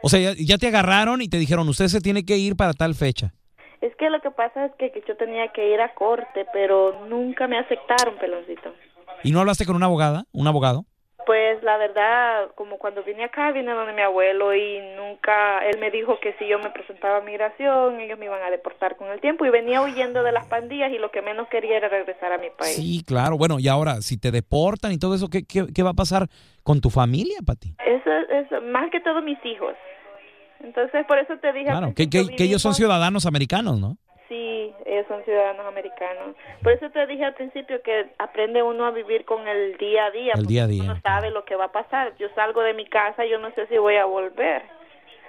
O 0.01 0.09
sea, 0.09 0.19
ya, 0.19 0.33
ya 0.37 0.57
te 0.57 0.67
agarraron 0.67 1.21
y 1.21 1.29
te 1.29 1.37
dijeron, 1.37 1.69
usted 1.69 1.87
se 1.87 2.01
tiene 2.01 2.25
que 2.25 2.37
ir 2.37 2.55
para 2.55 2.73
tal 2.73 2.95
fecha. 2.95 3.33
Es 3.81 3.95
que 3.97 4.09
lo 4.09 4.21
que 4.21 4.31
pasa 4.31 4.65
es 4.65 4.71
que, 4.79 4.91
que 4.91 5.03
yo 5.07 5.15
tenía 5.17 5.49
que 5.49 5.73
ir 5.73 5.81
a 5.81 5.93
corte, 5.93 6.45
pero 6.53 7.05
nunca 7.07 7.47
me 7.47 7.59
aceptaron, 7.59 8.17
peloncito. 8.17 8.73
¿Y 9.23 9.31
no 9.31 9.39
hablaste 9.39 9.65
con 9.65 9.75
una 9.75 9.85
abogada, 9.87 10.23
un 10.31 10.47
abogado? 10.47 10.85
Pues 11.25 11.63
la 11.63 11.77
verdad, 11.77 12.51
como 12.55 12.77
cuando 12.77 13.03
vine 13.03 13.23
acá, 13.23 13.51
vine 13.51 13.71
donde 13.71 13.93
mi 13.93 14.01
abuelo 14.01 14.53
y 14.53 14.79
nunca, 14.97 15.59
él 15.67 15.79
me 15.79 15.91
dijo 15.91 16.19
que 16.19 16.33
si 16.33 16.47
yo 16.47 16.59
me 16.59 16.69
presentaba 16.69 17.17
a 17.17 17.21
migración, 17.21 17.99
ellos 17.99 18.19
me 18.19 18.25
iban 18.25 18.41
a 18.41 18.49
deportar 18.49 18.97
con 18.97 19.09
el 19.09 19.21
tiempo 19.21 19.45
y 19.45 19.49
venía 19.49 19.81
huyendo 19.81 20.23
de 20.23 20.31
las 20.31 20.45
pandillas 20.47 20.91
y 20.91 20.97
lo 20.97 21.11
que 21.11 21.21
menos 21.21 21.47
quería 21.49 21.77
era 21.77 21.89
regresar 21.89 22.31
a 22.33 22.37
mi 22.37 22.49
país. 22.49 22.75
Sí, 22.75 23.03
claro. 23.05 23.37
Bueno, 23.37 23.59
y 23.59 23.67
ahora, 23.67 24.01
si 24.01 24.17
te 24.17 24.31
deportan 24.31 24.91
y 24.91 24.99
todo 24.99 25.15
eso, 25.15 25.29
¿qué, 25.29 25.45
qué, 25.45 25.65
qué 25.73 25.83
va 25.83 25.91
a 25.91 25.95
pasar 25.95 26.27
con 26.63 26.81
tu 26.81 26.89
familia, 26.89 27.37
Pati? 27.45 27.75
Eso 27.85 28.11
es 28.29 28.63
más 28.63 28.89
que 28.91 28.99
todo 28.99 29.21
mis 29.21 29.43
hijos. 29.45 29.73
Entonces, 30.59 31.05
por 31.05 31.17
eso 31.17 31.37
te 31.37 31.51
dije... 31.51 31.65
Claro, 31.65 31.93
que, 31.93 32.09
que, 32.09 32.25
que 32.35 32.43
ellos 32.45 32.61
son 32.61 32.73
ciudadanos 32.73 33.25
americanos, 33.25 33.79
¿no? 33.79 33.97
Sí, 34.29 34.71
ellos 34.85 35.05
son 35.07 35.23
ciudadanos 35.25 35.65
americanos. 35.65 36.35
Por 36.61 36.71
eso 36.71 36.89
te 36.89 37.05
dije 37.07 37.25
al 37.25 37.33
principio 37.35 37.81
que 37.83 38.11
aprende 38.19 38.63
uno 38.63 38.85
a 38.85 38.91
vivir 38.91 39.25
con 39.25 39.47
el 39.47 39.77
día 39.77 40.05
a 40.05 40.11
día. 40.11 40.33
El 40.35 40.45
día 40.45 40.63
a 40.63 40.67
día, 40.67 40.83
Uno 40.83 40.99
sabe 41.01 41.29
lo 41.29 41.45
que 41.45 41.55
va 41.55 41.65
a 41.65 41.71
pasar. 41.71 42.15
Yo 42.17 42.27
salgo 42.35 42.61
de 42.61 42.73
mi 42.73 42.85
casa, 42.87 43.25
yo 43.25 43.37
no 43.39 43.53
sé 43.53 43.67
si 43.67 43.77
voy 43.77 43.95
a 43.95 44.05
volver. 44.05 44.63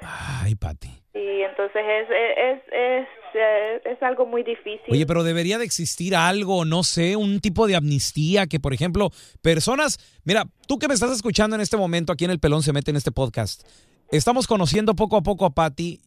Ay, 0.02 0.54
Pati. 0.54 0.88
Y 1.14 1.42
entonces 1.42 1.76
es, 1.76 2.08
es, 2.10 2.62
es, 2.72 3.08
es, 3.34 3.86
es 3.86 4.02
algo 4.02 4.26
muy 4.26 4.42
difícil. 4.42 4.90
Oye, 4.90 5.06
pero 5.06 5.22
debería 5.22 5.58
de 5.58 5.64
existir 5.64 6.16
algo, 6.16 6.64
no 6.64 6.82
sé, 6.82 7.16
un 7.16 7.40
tipo 7.40 7.66
de 7.66 7.76
amnistía 7.76 8.46
que, 8.46 8.58
por 8.58 8.74
ejemplo, 8.74 9.10
personas, 9.40 9.98
mira, 10.24 10.44
tú 10.66 10.78
que 10.78 10.88
me 10.88 10.94
estás 10.94 11.12
escuchando 11.12 11.54
en 11.54 11.62
este 11.62 11.76
momento 11.76 12.12
aquí 12.12 12.24
en 12.24 12.32
El 12.32 12.40
Pelón 12.40 12.62
se 12.62 12.72
mete 12.72 12.90
en 12.90 12.96
este 12.96 13.12
podcast, 13.12 13.62
estamos 14.10 14.46
conociendo 14.48 14.94
poco 14.94 15.16
a 15.16 15.22
poco 15.22 15.46
a 15.46 15.50
Patti. 15.50 16.00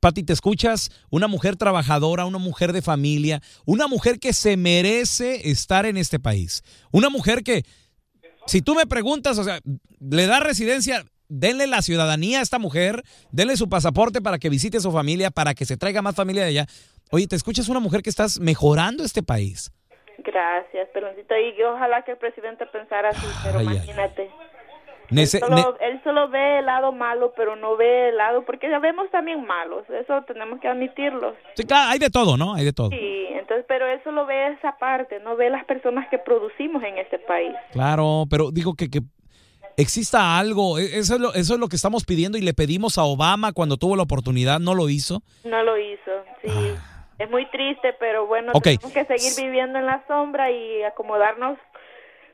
Patti, 0.00 0.22
te 0.22 0.32
escuchas, 0.32 0.90
una 1.10 1.28
mujer 1.28 1.56
trabajadora, 1.56 2.26
una 2.26 2.38
mujer 2.38 2.72
de 2.72 2.82
familia, 2.82 3.40
una 3.64 3.86
mujer 3.86 4.18
que 4.18 4.32
se 4.32 4.56
merece 4.56 5.50
estar 5.50 5.86
en 5.86 5.96
este 5.96 6.18
país, 6.18 6.62
una 6.92 7.10
mujer 7.10 7.42
que, 7.42 7.64
si 8.46 8.62
tú 8.62 8.74
me 8.74 8.86
preguntas, 8.86 9.38
o 9.38 9.44
sea, 9.44 9.60
le 10.00 10.26
da 10.26 10.40
residencia, 10.40 11.04
denle 11.28 11.66
la 11.66 11.82
ciudadanía 11.82 12.40
a 12.40 12.42
esta 12.42 12.58
mujer, 12.58 13.02
denle 13.30 13.56
su 13.56 13.68
pasaporte 13.68 14.20
para 14.20 14.38
que 14.38 14.48
visite 14.48 14.78
a 14.78 14.80
su 14.80 14.92
familia, 14.92 15.30
para 15.30 15.54
que 15.54 15.64
se 15.64 15.76
traiga 15.76 16.02
más 16.02 16.14
familia 16.14 16.42
de 16.42 16.48
allá. 16.48 16.66
Oye, 17.10 17.26
te 17.26 17.36
escuchas 17.36 17.68
una 17.68 17.80
mujer 17.80 18.02
que 18.02 18.10
estás 18.10 18.40
mejorando 18.40 19.04
este 19.04 19.22
país. 19.22 19.72
Gracias, 20.18 20.88
Peloncito. 20.92 21.34
Y 21.36 21.62
ojalá 21.62 22.02
que 22.02 22.12
el 22.12 22.18
presidente 22.18 22.66
pensara 22.66 23.10
así, 23.10 23.26
pero 23.44 23.58
Ay, 23.58 23.66
ay, 23.68 23.76
imagínate. 23.76 24.30
Nece- 25.10 25.38
él, 25.38 25.40
solo, 25.48 25.76
él 25.80 26.00
solo 26.04 26.28
ve 26.28 26.58
el 26.58 26.66
lado 26.66 26.92
malo, 26.92 27.32
pero 27.36 27.54
no 27.56 27.76
ve 27.76 28.08
el 28.10 28.16
lado, 28.16 28.44
porque 28.44 28.68
ya 28.68 28.78
vemos 28.78 29.10
también 29.10 29.44
malos, 29.46 29.84
eso 29.90 30.22
tenemos 30.26 30.60
que 30.60 30.68
admitirlo. 30.68 31.34
Sí, 31.54 31.64
claro, 31.64 31.90
hay 31.90 31.98
de 31.98 32.10
todo, 32.10 32.36
¿no? 32.36 32.54
Hay 32.54 32.64
de 32.64 32.72
todo. 32.72 32.90
Sí, 32.90 33.26
entonces, 33.30 33.64
pero 33.68 33.86
él 33.86 34.00
solo 34.04 34.26
ve 34.26 34.48
esa 34.52 34.76
parte, 34.78 35.20
no 35.20 35.36
ve 35.36 35.50
las 35.50 35.64
personas 35.64 36.08
que 36.08 36.18
producimos 36.18 36.82
en 36.82 36.98
este 36.98 37.18
país. 37.20 37.54
Claro, 37.72 38.24
pero 38.30 38.50
digo 38.50 38.74
que, 38.74 38.90
que 38.90 39.00
exista 39.76 40.38
algo, 40.38 40.78
e- 40.78 40.98
eso 40.98 41.14
es, 41.14 41.20
lo, 41.20 41.34
eso 41.34 41.54
es 41.54 41.60
lo 41.60 41.68
que 41.68 41.76
estamos 41.76 42.04
pidiendo 42.04 42.38
y 42.38 42.42
le 42.42 42.54
pedimos 42.54 42.98
a 42.98 43.04
Obama 43.04 43.52
cuando 43.52 43.76
tuvo 43.76 43.96
la 43.96 44.02
oportunidad, 44.02 44.58
no 44.58 44.74
lo 44.74 44.88
hizo. 44.88 45.22
No 45.44 45.62
lo 45.62 45.76
hizo, 45.78 46.10
sí. 46.42 46.50
Es 47.18 47.30
muy 47.30 47.46
triste, 47.50 47.94
pero 47.98 48.26
bueno, 48.26 48.52
Ok. 48.54 48.64
tenemos 48.64 48.92
que 48.92 49.04
seguir 49.06 49.32
viviendo 49.46 49.78
en 49.78 49.86
la 49.86 50.02
sombra 50.06 50.50
y 50.50 50.82
acomodarnos. 50.82 51.58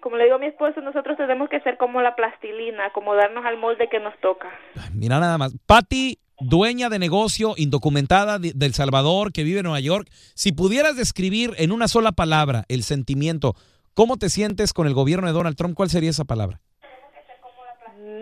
Como 0.03 0.17
le 0.17 0.25
digo 0.25 0.35
a 0.35 0.39
mi 0.41 0.47
esposo, 0.47 0.81
nosotros 0.81 1.17
tenemos 1.17 1.49
que 1.49 1.61
ser 1.61 1.77
como 1.77 2.03
la 2.03 2.17
plastilina, 2.17 2.87
acomodarnos 2.87 3.45
al 3.47 3.57
molde 3.57 3.89
que 3.89 4.01
nos 4.01 4.19
toca. 4.19 4.51
Mira 4.93 5.21
nada 5.21 5.39
más. 5.39 5.57
Patty, 5.65 6.19
dueña 6.41 6.89
de 6.89 6.99
negocio, 6.99 7.55
indocumentada 7.57 8.41
de, 8.41 8.51
de 8.53 8.67
El 8.67 8.75
Salvador, 8.75 9.33
que 9.33 9.45
vive 9.45 9.61
en 9.61 9.65
Nueva 9.67 9.79
York. 9.79 10.09
Si 10.35 10.51
pudieras 10.51 10.97
describir 10.97 11.53
en 11.57 11.71
una 11.71 11.87
sola 11.87 12.11
palabra 12.11 12.65
el 12.67 12.83
sentimiento, 12.83 13.55
¿cómo 13.95 14.17
te 14.17 14.29
sientes 14.29 14.73
con 14.73 14.89
el 14.89 14.95
gobierno 14.95 15.29
de 15.29 15.35
Donald 15.35 15.57
Trump? 15.57 15.77
¿Cuál 15.77 15.89
sería 15.89 16.11
esa 16.11 16.25
palabra? 16.25 16.59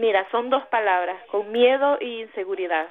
Mira, 0.00 0.26
son 0.30 0.50
dos 0.50 0.62
palabras, 0.70 1.16
con 1.32 1.50
miedo 1.50 1.96
y 1.98 2.24
inseguridad. 2.24 2.88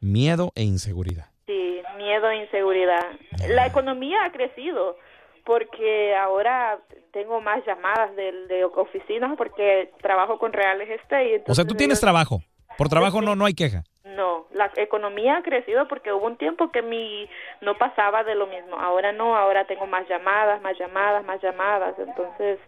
Miedo 0.00 0.52
e 0.54 0.64
inseguridad. 0.64 1.30
Sí, 1.46 1.80
miedo 1.96 2.28
e 2.28 2.44
inseguridad. 2.44 3.06
La 3.48 3.66
economía 3.66 4.26
ha 4.26 4.32
crecido 4.32 4.98
porque 5.44 6.14
ahora 6.14 6.78
tengo 7.12 7.40
más 7.40 7.64
llamadas 7.66 8.14
de, 8.16 8.46
de 8.46 8.64
oficinas 8.64 9.36
porque 9.36 9.90
trabajo 10.00 10.38
con 10.38 10.52
reales 10.52 10.88
estate. 10.88 11.44
O 11.46 11.54
sea, 11.54 11.64
tú 11.64 11.74
tienes 11.74 12.00
trabajo. 12.00 12.40
Por 12.78 12.88
trabajo 12.88 13.20
no, 13.20 13.36
no 13.36 13.44
hay 13.44 13.54
queja. 13.54 13.84
No, 14.04 14.46
la 14.52 14.70
economía 14.76 15.36
ha 15.36 15.42
crecido 15.42 15.86
porque 15.88 16.12
hubo 16.12 16.26
un 16.26 16.36
tiempo 16.36 16.70
que 16.70 16.82
mi 16.82 17.28
no 17.60 17.76
pasaba 17.78 18.24
de 18.24 18.34
lo 18.34 18.46
mismo. 18.46 18.76
Ahora 18.76 19.12
no, 19.12 19.36
ahora 19.36 19.64
tengo 19.66 19.86
más 19.86 20.08
llamadas, 20.08 20.60
más 20.62 20.78
llamadas, 20.78 21.24
más 21.24 21.40
llamadas. 21.42 21.94
Entonces, 21.98 22.58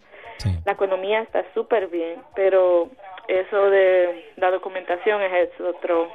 la 0.65 0.73
economía 0.73 1.21
está 1.21 1.45
súper 1.55 1.89
bien, 1.89 2.23
pero 2.35 2.91
eso 3.29 3.71
de 3.71 4.33
la 4.37 4.51
documentación 4.51 5.23
es 5.23 5.61
otro, 5.61 6.09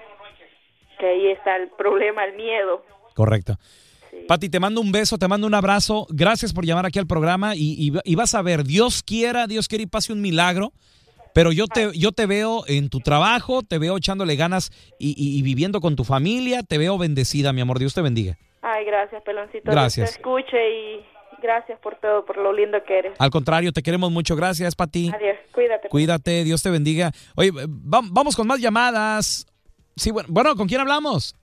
que 0.98 1.08
ahí 1.08 1.28
está 1.32 1.56
el 1.58 1.70
problema, 1.70 2.24
el 2.26 2.36
miedo. 2.36 2.84
Correcto. 3.16 3.54
Pati, 4.28 4.50
te 4.50 4.60
mando 4.60 4.80
un 4.82 4.92
beso, 4.92 5.18
te 5.18 5.28
mando 5.28 5.48
un 5.48 5.54
abrazo. 5.56 6.06
Gracias 6.10 6.54
por 6.54 6.66
llamar 6.66 6.86
aquí 6.86 7.00
al 7.00 7.08
programa 7.08 7.56
y, 7.56 7.76
y- 7.78 7.94
y 8.04 8.16
vas 8.16 8.36
a 8.36 8.42
ver, 8.42 8.64
Dios 8.64 9.02
quiera, 9.04 9.48
Dios 9.48 9.68
quiera 9.68 9.84
y 9.84 9.88
pase 9.88 10.14
un 10.14 10.22
milagro. 10.22 10.72
Pero 11.34 11.52
yo 11.52 11.68
te, 11.68 11.92
yo 11.98 12.12
te 12.12 12.26
veo 12.26 12.64
en 12.68 12.90
tu 12.90 13.00
trabajo, 13.00 13.62
te 13.64 13.78
veo 13.78 13.98
echándole 13.98 14.36
ganas 14.36 14.72
y, 15.00 15.10
y- 15.12 15.38
y 15.38 15.42
viviendo 15.44 15.80
con 15.82 15.96
tu 15.96 16.04
familia, 16.04 16.64
te 16.64 16.78
veo 16.78 16.98
bendecida, 16.98 17.54
mi 17.54 17.62
amor. 17.62 17.80
Dios 17.80 17.94
te 17.94 18.02
bendiga. 18.02 18.38
Ay, 18.62 18.84
gracias, 18.86 19.22
Peloncito. 19.24 19.72
Gracias. 19.72 20.10
Te 20.12 20.16
escuche 20.18 20.58
y 20.70 21.06
gracias 21.42 21.80
por 21.80 21.96
todo, 22.00 22.26
por 22.26 22.38
lo 22.38 22.52
lindo 22.52 22.78
que 22.86 23.00
eres. 23.00 23.14
Al 23.20 23.30
contrario, 23.30 23.72
te 23.72 23.82
queremos 23.84 24.12
mucho. 24.12 24.36
Gracias, 24.36 24.76
Pati. 24.76 25.10
Adiós, 25.16 25.38
cuídate. 25.54 25.88
Cuídate, 25.88 26.44
Dios 26.44 26.62
te 26.62 26.70
bendiga. 26.70 27.12
Oye, 27.36 27.52
va- 27.52 28.02
vamos 28.04 28.36
con 28.36 28.46
más 28.48 28.60
llamadas. 28.60 29.46
Sí, 29.96 30.12
bueno, 30.12 30.28
bueno, 30.32 30.56
¿con 30.56 30.68
quién 30.68 30.82
hablamos? 30.82 31.36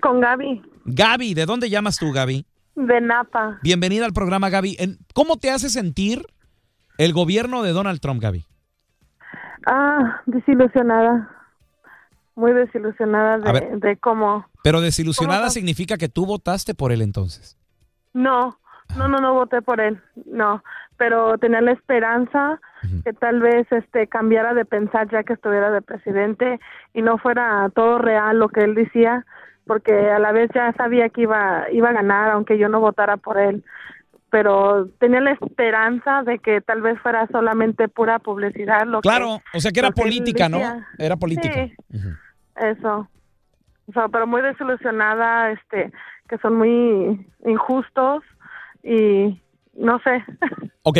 Con 0.00 0.20
Gaby, 0.20 0.62
Gaby, 0.86 1.34
¿de 1.34 1.46
dónde 1.46 1.70
llamas 1.70 1.98
tú, 1.98 2.12
Gaby? 2.12 2.46
de 2.76 3.00
Napa. 3.00 3.60
Bienvenida 3.62 4.04
al 4.04 4.12
programa, 4.12 4.50
Gaby. 4.50 4.76
En- 4.80 4.98
¿Cómo 5.14 5.36
te 5.38 5.48
hace 5.50 5.68
sentir 5.68 6.26
el 6.98 7.12
gobierno 7.12 7.62
de 7.62 7.70
Donald 7.70 8.00
Trump, 8.00 8.20
Gaby? 8.20 8.44
Ah, 9.66 10.20
desilusionada. 10.26 11.30
Muy 12.34 12.52
desilusionada 12.52 13.38
de, 13.38 13.52
ver. 13.52 13.78
de 13.78 13.96
cómo... 13.98 14.44
Pero 14.64 14.80
desilusionada 14.80 15.42
¿Cómo? 15.42 15.50
significa 15.50 15.96
que 15.96 16.08
tú 16.08 16.26
votaste 16.26 16.74
por 16.74 16.90
él 16.90 17.00
entonces. 17.00 17.56
No, 18.12 18.58
no, 18.96 19.06
no, 19.06 19.20
no 19.20 19.34
voté 19.34 19.62
por 19.62 19.80
él, 19.80 20.00
no. 20.26 20.64
Pero 20.96 21.38
tenía 21.38 21.60
la 21.60 21.72
esperanza 21.72 22.60
que 23.04 23.12
tal 23.12 23.38
vez 23.40 23.70
este 23.70 24.08
cambiara 24.08 24.52
de 24.52 24.64
pensar 24.64 25.08
ya 25.12 25.22
que 25.22 25.34
estuviera 25.34 25.70
de 25.70 25.80
presidente 25.80 26.58
y 26.92 27.02
no 27.02 27.18
fuera 27.18 27.70
todo 27.74 27.98
real 27.98 28.38
lo 28.40 28.48
que 28.48 28.64
él 28.64 28.74
decía, 28.74 29.24
porque 29.66 29.92
a 30.10 30.18
la 30.18 30.32
vez 30.32 30.50
ya 30.54 30.72
sabía 30.72 31.08
que 31.08 31.22
iba, 31.22 31.66
iba 31.72 31.90
a 31.90 31.94
ganar, 31.94 32.30
aunque 32.30 32.58
yo 32.58 32.68
no 32.68 32.80
votara 32.80 33.16
por 33.16 33.38
él. 33.38 33.64
Pero 34.30 34.88
tenía 34.98 35.20
la 35.20 35.32
esperanza 35.32 36.22
de 36.24 36.40
que 36.40 36.60
tal 36.60 36.82
vez 36.82 36.98
fuera 37.00 37.26
solamente 37.30 37.88
pura 37.88 38.18
publicidad. 38.18 38.84
Lo 38.86 39.00
Claro, 39.00 39.40
que, 39.52 39.58
o 39.58 39.60
sea 39.60 39.70
que 39.70 39.80
era 39.80 39.90
que 39.90 40.02
política, 40.02 40.48
¿no? 40.48 40.58
Era 40.98 41.16
política. 41.16 41.66
Sí, 41.66 41.74
eso. 42.56 43.08
O 43.86 43.92
sea, 43.92 44.08
pero 44.08 44.26
muy 44.26 44.42
desilusionada, 44.42 45.52
este, 45.52 45.92
que 46.28 46.38
son 46.38 46.56
muy 46.56 47.26
injustos 47.46 48.24
y 48.82 49.40
no 49.74 49.98
sé. 50.00 50.24
Ok. 50.86 50.98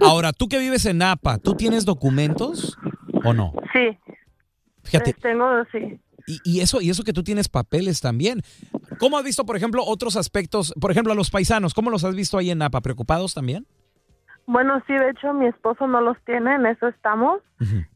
Ahora, 0.00 0.32
tú 0.32 0.46
que 0.48 0.60
vives 0.60 0.86
en 0.86 0.98
Napa, 0.98 1.38
¿tú 1.38 1.54
tienes 1.54 1.84
documentos 1.84 2.78
o 3.24 3.32
no? 3.32 3.52
Sí. 3.72 3.98
Fíjate. 4.84 5.10
Eh, 5.10 5.16
Tengo, 5.20 5.64
sí. 5.72 5.98
Y, 6.26 6.40
y 6.44 6.60
eso, 6.60 6.80
y 6.80 6.90
eso 6.90 7.02
que 7.04 7.12
tú 7.12 7.22
tienes 7.22 7.48
papeles 7.48 8.00
también. 8.00 8.42
¿Cómo 8.98 9.18
has 9.18 9.24
visto, 9.24 9.44
por 9.44 9.56
ejemplo, 9.56 9.82
otros 9.84 10.16
aspectos? 10.16 10.72
Por 10.80 10.90
ejemplo, 10.90 11.12
a 11.12 11.16
los 11.16 11.30
paisanos, 11.30 11.74
¿cómo 11.74 11.90
los 11.90 12.04
has 12.04 12.14
visto 12.14 12.38
ahí 12.38 12.50
en 12.50 12.58
Napa? 12.58 12.80
¿Preocupados 12.80 13.34
también? 13.34 13.66
Bueno, 14.46 14.82
sí, 14.88 14.92
de 14.92 15.10
hecho 15.10 15.32
mi 15.32 15.46
esposo 15.46 15.86
no 15.86 16.00
los 16.00 16.16
tiene, 16.26 16.56
en 16.56 16.66
eso 16.66 16.88
estamos. 16.88 17.40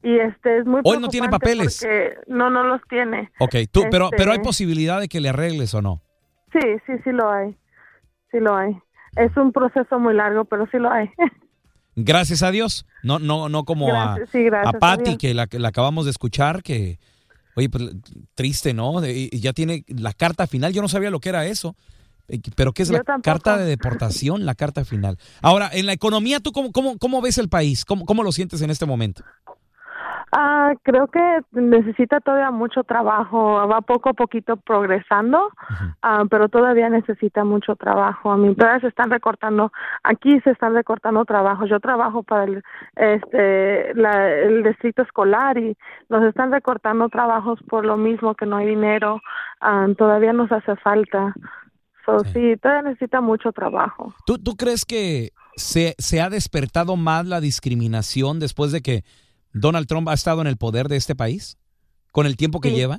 Y 0.03 0.17
este 0.19 0.59
es 0.59 0.67
muy 0.67 0.81
Hoy 0.85 0.99
no 0.99 1.09
tiene 1.09 1.29
papeles. 1.29 1.79
porque 1.81 2.15
no, 2.29 2.51
no 2.51 2.63
los 2.65 2.81
tiene. 2.89 3.31
Ok, 3.41 3.57
tú, 3.71 3.83
pero, 3.91 4.07
Este- 4.07 4.17
pero 4.17 4.33
hay 4.33 4.39
posibilidad 4.39 5.01
de 5.01 5.09
que 5.09 5.21
le 5.21 5.29
arregles 5.31 5.75
o 5.75 5.83
no. 5.83 6.03
Sí, 6.53 6.61
sí, 6.87 6.93
sí 7.03 7.11
lo 7.11 7.31
hay. 7.31 7.57
Sí 8.31 8.39
lo 8.39 8.57
hay. 8.57 8.77
Es 9.17 9.37
un 9.37 9.51
proceso 9.53 9.99
muy 9.99 10.15
largo, 10.15 10.45
pero 10.45 10.69
sí 10.71 10.79
lo 10.79 10.91
hay. 10.91 11.11
Gracias 11.97 12.43
a 12.43 12.51
Dios. 12.51 12.87
No, 13.03 13.19
no, 13.19 13.49
no 13.49 13.65
como 13.65 13.87
Gracias, 13.87 14.29
a, 14.29 14.33
sí, 14.33 14.47
a 14.81 14.97
Dios. 14.99 15.19
que 15.19 15.35
la, 15.35 15.47
que 15.47 15.59
la 15.59 15.69
acabamos 15.69 16.05
de 16.05 16.11
escuchar, 16.11 16.63
que, 16.63 16.99
oye, 17.57 17.69
pues 17.69 17.85
triste, 18.35 18.73
¿no? 18.75 19.01
De- 19.01 19.29
ya 19.33 19.53
tiene 19.53 19.85
la 19.89 20.13
carta 20.13 20.47
final. 20.47 20.73
Yo 20.73 20.83
no 20.83 20.89
sabía 20.89 21.11
lo 21.11 21.19
que 21.21 21.31
era 21.31 21.47
eso. 21.47 21.75
Eh, 22.29 22.41
Pero 22.57 22.73
¿qué 22.73 22.83
es 22.83 22.89
Yo 22.89 22.95
la 22.99 23.05
tampoco. 23.05 23.23
carta 23.25 23.57
de 23.57 23.65
deportación? 23.67 24.47
La 24.47 24.55
carta 24.55 24.85
final. 24.85 25.19
Ahora, 25.43 25.71
en 25.73 25.87
la 25.87 25.93
economía, 25.93 26.41
¿tú 26.41 26.53
cómo, 26.53 26.73
cómo, 26.73 26.99
cómo 26.99 27.21
ves 27.21 27.39
el 27.39 27.49
país? 27.49 27.85
¿Cómo, 27.85 28.05
¿Cómo 28.05 28.23
lo 28.23 28.33
sientes 28.33 28.61
en 28.63 28.71
este 28.71 28.85
momento? 28.87 29.23
Ah, 30.39 30.75
creo 30.83 31.07
que 31.07 31.41
necesita 31.53 32.21
todavía 32.21 32.51
mucho 32.51 32.85
trabajo. 32.85 33.67
Va 33.67 33.81
poco 33.81 34.11
a 34.11 34.13
poquito 34.13 34.59
progresando, 34.59 35.49
ah, 36.03 36.25
pero 36.29 36.51
todavía 36.51 36.91
necesita 36.91 37.43
mucho 37.43 37.75
trabajo. 37.75 38.31
A 38.31 38.37
mí 38.37 38.55
todavía 38.55 38.81
se 38.81 38.89
están 38.89 39.09
recortando. 39.09 39.73
Aquí 40.05 40.39
se 40.41 40.51
están 40.51 40.75
recortando 40.75 41.25
trabajos. 41.25 41.71
Yo 41.71 41.81
trabajo 41.81 42.23
para 42.23 42.45
el, 42.45 42.63
este, 42.97 43.95
la- 43.95 44.31
el 44.31 44.63
distrito 44.63 45.01
escolar 45.03 45.57
y 45.57 45.75
nos 46.11 46.23
están 46.25 46.53
recortando 46.53 47.09
trabajos 47.09 47.59
por 47.69 47.87
lo 47.87 47.97
mismo 47.97 48.35
que 48.35 48.45
no 48.45 48.57
hay 48.59 48.67
dinero. 48.67 49.23
Ah, 49.63 49.87
todavía 49.97 50.35
nos 50.35 50.53
hace 50.53 50.77
falta. 50.77 51.33
So, 52.05 52.19
sí, 52.21 52.57
todavía 52.61 52.91
necesita 52.91 53.23
mucho 53.23 53.53
trabajo. 53.53 54.13
¿Tú, 54.27 54.37
tú 54.39 54.55
crees 54.57 54.85
que 54.85 55.31
se, 55.57 55.95
se 55.99 56.21
ha 56.21 56.29
despertado 56.29 56.97
más 56.97 57.27
la 57.27 57.41
discriminación 57.41 58.39
después 58.39 58.71
de 58.71 58.83
que 58.83 59.03
Donald 59.59 59.87
Trump 59.87 60.09
ha 60.09 60.15
estado 60.15 60.41
en 60.43 60.47
el 60.47 60.57
poder 60.57 60.89
de 60.89 60.97
este 60.97 61.15
país? 61.15 61.59
¿Con 62.13 62.27
el 62.27 62.37
tiempo 62.37 62.61
que 62.61 62.71
Sí. 62.71 62.77
lleva? 62.77 62.99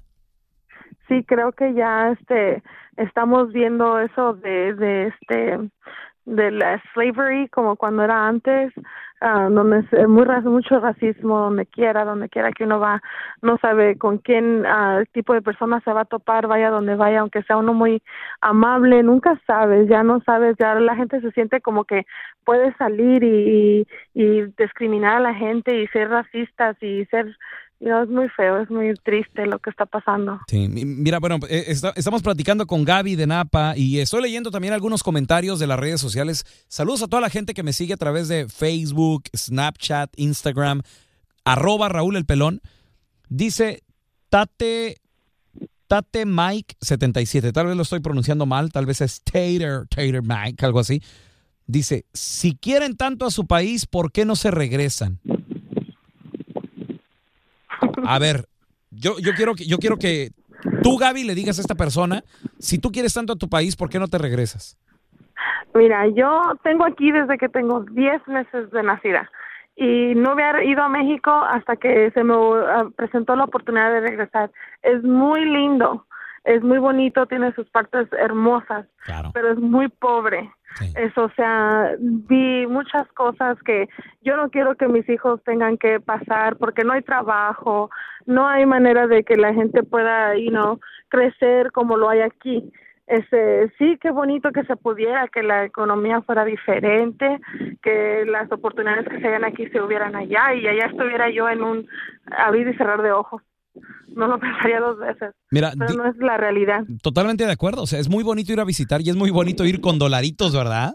Sí, 1.08 1.24
creo 1.26 1.52
que 1.52 1.74
ya 1.74 2.12
este 2.12 2.64
estamos 2.98 3.54
viendo 3.54 4.00
eso 4.00 4.34
de 4.34 4.74
de 4.74 5.08
este 5.08 5.70
de 6.28 6.52
la 6.52 6.82
slavery 6.94 7.48
como 7.48 7.78
cuando 7.78 8.04
era 8.04 8.28
antes, 8.28 8.74
ah, 9.22 9.48
donde 9.50 9.80
es 9.80 10.08
muy 10.10 10.26
mucho 10.44 10.80
racismo 10.82 11.40
donde 11.40 11.66
quiera, 11.66 12.04
donde 12.04 12.28
quiera 12.28 12.52
que 12.52 12.66
uno 12.66 12.82
va, 12.82 13.02
no 13.42 13.58
sabe 13.60 13.98
con 13.98 14.18
quién 14.18 14.66
ah, 14.66 15.04
tipo 15.14 15.34
de 15.34 15.42
persona 15.42 15.80
se 15.86 15.94
va 15.94 16.02
a 16.02 16.06
topar, 16.06 16.48
vaya 16.48 16.70
donde 16.70 16.96
vaya, 16.96 17.22
aunque 17.22 17.44
sea 17.44 17.56
uno 17.56 17.74
muy 17.74 18.04
amable, 18.42 19.04
nunca 19.04 19.40
sabes, 19.48 19.88
ya 19.88 20.04
no 20.04 20.20
sabes, 20.26 20.58
ya 20.60 20.76
la 20.76 20.96
gente 20.98 21.22
se 21.22 21.32
siente 21.32 21.62
como 21.62 21.86
que 21.86 22.06
puede 22.44 22.74
salir 22.76 23.24
y, 23.24 23.88
y, 24.14 24.22
y 24.22 24.42
discriminar 24.58 25.18
a 25.18 25.32
la 25.32 25.34
gente 25.34 25.82
y 25.82 25.88
ser 25.88 26.10
racistas 26.10 26.76
y 26.82 27.06
ser, 27.06 27.38
know, 27.86 28.02
es 28.04 28.10
muy 28.10 28.28
feo, 28.30 28.60
es 28.60 28.70
muy 28.72 28.94
triste 29.04 29.46
lo 29.46 29.60
que 29.60 29.70
está 29.70 29.86
pasando. 29.86 30.40
Sí, 30.48 30.68
mi- 30.68 30.84
mira, 30.86 31.20
bueno, 31.20 31.38
eh, 31.50 31.66
está- 31.68 31.94
estamos 31.96 32.24
platicando 32.24 32.66
con 32.66 32.84
Gaby 32.84 33.16
de 33.16 33.28
Napa 33.28 33.78
y 33.78 34.00
estoy 34.00 34.22
leyendo 34.24 34.50
también 34.52 34.74
algunos 34.74 35.04
comentarios 35.04 35.60
de 35.60 35.68
las 35.68 35.80
redes 35.80 36.02
sociales. 36.02 36.44
Saludos 36.68 37.04
a 37.04 37.08
toda 37.08 37.22
la 37.22 37.30
gente 37.30 37.54
que 37.54 37.64
me 37.64 37.74
sigue 37.74 37.94
a 37.94 37.98
través 37.98 38.28
de 38.28 38.48
Facebook, 38.50 39.24
Snapchat, 39.36 40.12
Instagram, 40.18 40.82
arroba 41.46 41.88
Raúl 41.90 42.16
el 42.18 42.26
Pelón. 42.26 42.62
Dice 43.30 43.84
Tate, 44.30 44.98
Tate 45.88 46.26
Mike 46.26 46.76
77, 46.82 47.54
tal 47.54 47.68
vez 47.68 47.76
lo 47.76 47.84
estoy 47.84 48.00
pronunciando 48.02 48.46
mal, 48.46 48.72
tal 48.72 48.86
vez 48.86 49.02
es 49.02 49.22
Tater, 49.22 49.88
Tater 49.90 50.22
Mike, 50.24 50.66
algo 50.66 50.80
así. 50.80 51.02
Dice, 51.66 52.06
si 52.14 52.56
quieren 52.56 52.96
tanto 52.98 53.26
a 53.26 53.32
su 53.32 53.46
país, 53.46 53.86
¿por 53.86 54.12
qué 54.12 54.26
no 54.26 54.36
se 54.36 54.52
regresan? 54.52 55.20
A 58.06 58.20
ver, 58.20 58.46
yo, 58.92 59.20
yo, 59.20 59.34
quiero, 59.34 59.54
que- 59.56 59.66
yo 59.66 59.78
quiero 59.78 59.98
que 59.98 60.30
tú, 60.82 60.98
Gaby, 60.98 61.24
le 61.24 61.36
digas 61.36 61.58
a 61.58 61.62
esta 61.62 61.76
persona, 61.76 62.24
si 62.60 62.80
tú 62.80 62.92
quieres 62.92 63.14
tanto 63.14 63.34
a 63.34 63.38
tu 63.38 63.50
país, 63.50 63.76
¿por 63.76 63.90
qué 63.90 64.00
no 64.00 64.08
te 64.08 64.18
regresas? 64.18 64.78
Mira, 65.74 66.08
yo 66.08 66.42
tengo 66.64 66.86
aquí 66.86 67.12
desde 67.12 67.38
que 67.38 67.50
tengo 67.50 67.82
10 67.92 68.26
meses 68.28 68.72
de 68.72 68.82
nacida 68.82 69.30
y 69.76 70.16
no 70.16 70.32
había 70.32 70.64
ido 70.64 70.82
a 70.82 70.90
México 70.90 71.30
hasta 71.32 71.76
que 71.76 72.10
se 72.12 72.24
me 72.24 72.34
ah, 72.34 72.88
presentó 72.96 73.36
la 73.36 73.44
oportunidad 73.44 73.92
de 73.92 74.00
regresar. 74.00 74.50
Es 74.82 75.04
muy 75.04 75.46
lindo, 75.46 76.07
es 76.48 76.64
muy 76.64 76.80
bonito, 76.80 77.26
tiene 77.26 77.52
sus 77.54 77.70
partes 77.70 78.08
hermosas, 78.14 78.88
pero 79.34 79.52
es 79.52 79.60
muy 79.60 79.90
pobre. 79.90 80.50
Eso, 80.96 81.26
o 81.26 81.32
sea, 81.32 81.92
vi 82.00 82.66
muchas 82.68 83.06
cosas 83.14 83.58
que 83.64 83.90
yo 84.22 84.38
no 84.38 84.50
quiero 84.50 84.76
que 84.76 84.88
mis 84.88 85.08
hijos 85.10 85.44
tengan 85.44 85.78
que 85.78 86.00
pasar 86.00 86.56
porque 86.56 86.84
no 86.84 86.94
hay 86.94 87.02
trabajo, 87.02 87.90
no 88.26 88.48
hay 88.48 88.66
manera 88.66 89.08
de 89.08 89.24
que 89.24 89.36
la 89.36 89.54
gente 89.54 89.84
pueda, 89.84 90.38
you 90.38 90.52
know, 90.52 90.80
crecer 91.10 91.72
como 91.74 91.98
lo 91.98 92.10
hay 92.10 92.22
aquí. 92.22 92.72
Este, 93.08 93.70
sí, 93.78 93.98
qué 94.02 94.12
bonito 94.12 94.52
que 94.52 94.64
se 94.64 94.76
pudiera, 94.78 95.28
que 95.28 95.44
la 95.44 95.66
economía 95.66 96.22
fuera 96.22 96.46
diferente, 96.46 97.40
que 97.82 98.26
las 98.26 98.50
oportunidades 98.52 99.08
que 99.10 99.20
se 99.20 99.28
hayan 99.28 99.46
aquí 99.46 99.68
se 99.68 99.82
hubieran 99.82 100.16
allá 100.16 100.54
y 100.54 100.68
allá 100.68 100.86
estuviera 100.86 101.30
yo 101.30 101.50
en 101.50 101.64
un 101.64 101.88
abrir 102.38 102.68
y 102.70 102.78
cerrar 102.78 103.02
de 103.02 103.12
ojos. 103.12 103.42
No 104.16 104.28
lo 104.28 104.40
pensaría 104.40 104.80
dos 104.80 104.98
veces. 105.00 105.34
Mira, 105.52 105.74
pero 105.78 105.94
no 105.94 106.10
es 106.10 106.16
la 106.18 106.38
realidad. 106.38 106.84
Totalmente 107.02 107.46
de 107.46 107.52
acuerdo, 107.52 107.84
o 107.84 107.88
sea, 107.88 108.00
es 108.00 108.10
muy 108.10 108.24
bonito 108.24 108.52
ir 108.54 108.60
a 108.60 108.66
visitar 108.66 109.02
y 109.02 109.10
es 109.10 109.16
muy 109.16 109.30
bonito 109.30 109.66
ir 109.66 109.80
con 109.82 110.00
dolaritos, 110.00 110.54
¿verdad? 110.54 110.94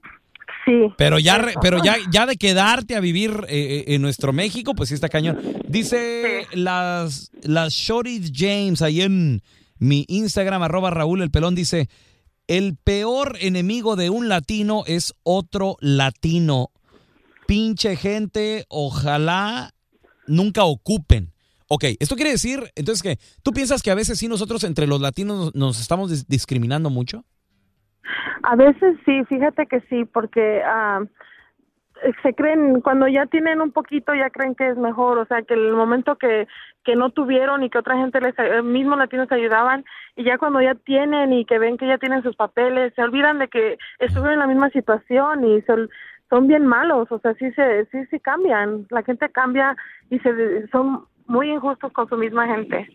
Sí. 0.64 0.92
Pero 0.96 1.18
ya, 1.18 1.38
re- 1.38 1.54
pero 1.60 1.78
ya, 1.82 1.96
ya 2.12 2.26
de 2.26 2.36
quedarte 2.36 2.94
a 2.96 3.00
vivir 3.00 3.30
eh, 3.48 3.84
eh, 3.88 3.94
en 3.94 4.02
nuestro 4.02 4.32
México, 4.32 4.74
pues 4.74 4.88
sí 4.88 4.94
está 4.94 5.08
cañón. 5.08 5.38
Dice 5.68 6.46
las, 6.52 7.30
las 7.42 7.72
Shorties 7.72 8.32
James 8.34 8.80
ahí 8.82 9.02
en 9.02 9.42
mi 9.78 10.04
Instagram, 10.08 10.62
arroba 10.62 10.90
Raúl 10.90 11.22
el 11.22 11.30
Pelón, 11.32 11.54
dice, 11.56 11.88
el 12.46 12.76
peor 12.76 13.36
enemigo 13.40 13.96
de 13.96 14.10
un 14.10 14.28
latino 14.28 14.84
es 14.86 15.14
otro 15.24 15.76
latino. 15.80 16.70
Pinche 17.46 17.96
gente, 17.96 18.64
ojalá 18.68 19.72
nunca 20.28 20.62
ocupen. 20.64 21.31
Ok, 21.74 21.84
esto 22.00 22.16
quiere 22.16 22.32
decir, 22.32 22.64
entonces 22.76 23.02
que, 23.02 23.16
¿tú 23.42 23.52
piensas 23.52 23.82
que 23.82 23.90
a 23.90 23.94
veces 23.94 24.18
sí 24.18 24.28
nosotros 24.28 24.62
entre 24.62 24.86
los 24.86 25.00
latinos 25.00 25.38
nos, 25.38 25.54
nos 25.54 25.80
estamos 25.80 26.12
dis- 26.12 26.26
discriminando 26.28 26.90
mucho? 26.90 27.24
A 28.42 28.56
veces 28.56 28.98
sí, 29.06 29.24
fíjate 29.24 29.66
que 29.66 29.80
sí, 29.88 30.04
porque 30.04 30.60
ah, 30.66 31.00
se 32.22 32.34
creen, 32.34 32.82
cuando 32.82 33.08
ya 33.08 33.24
tienen 33.24 33.62
un 33.62 33.72
poquito, 33.72 34.14
ya 34.14 34.28
creen 34.28 34.54
que 34.54 34.68
es 34.68 34.76
mejor, 34.76 35.16
o 35.16 35.24
sea, 35.24 35.40
que 35.44 35.54
el 35.54 35.72
momento 35.72 36.16
que, 36.16 36.46
que 36.84 36.94
no 36.94 37.08
tuvieron 37.08 37.62
y 37.62 37.70
que 37.70 37.78
otra 37.78 37.96
gente 37.96 38.20
les, 38.20 38.38
eh, 38.38 38.60
mismos 38.60 38.98
latinos 38.98 39.32
ayudaban, 39.32 39.82
y 40.14 40.24
ya 40.24 40.36
cuando 40.36 40.60
ya 40.60 40.74
tienen 40.74 41.32
y 41.32 41.46
que 41.46 41.58
ven 41.58 41.78
que 41.78 41.88
ya 41.88 41.96
tienen 41.96 42.22
sus 42.22 42.36
papeles, 42.36 42.92
se 42.94 43.02
olvidan 43.02 43.38
de 43.38 43.48
que 43.48 43.78
estuvieron 43.98 44.34
en 44.34 44.40
la 44.40 44.46
misma 44.46 44.68
situación 44.68 45.42
y 45.46 45.62
se 45.62 45.72
son 46.32 46.46
bien 46.48 46.66
malos, 46.66 47.12
o 47.12 47.18
sea, 47.18 47.34
sí 47.34 47.50
se, 47.52 47.84
sí, 47.90 47.98
sí 48.10 48.18
cambian, 48.18 48.86
la 48.88 49.02
gente 49.02 49.28
cambia 49.28 49.76
y 50.08 50.18
se, 50.20 50.66
son 50.68 51.04
muy 51.26 51.50
injustos 51.50 51.92
con 51.92 52.08
su 52.08 52.16
misma 52.16 52.46
gente. 52.46 52.86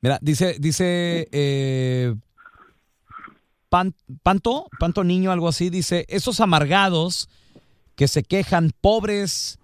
Mira, 0.00 0.18
dice, 0.22 0.56
dice 0.58 1.28
eh, 1.32 2.14
Pan- 3.68 3.94
Panto, 4.22 4.66
Panto 4.78 5.04
Niño, 5.04 5.30
algo 5.30 5.48
así, 5.48 5.70
dice, 5.70 6.06
esos 6.08 6.40
amargados 6.40 7.28
que 7.96 8.08
se 8.08 8.22
quejan, 8.22 8.70
pobres, 8.80 9.58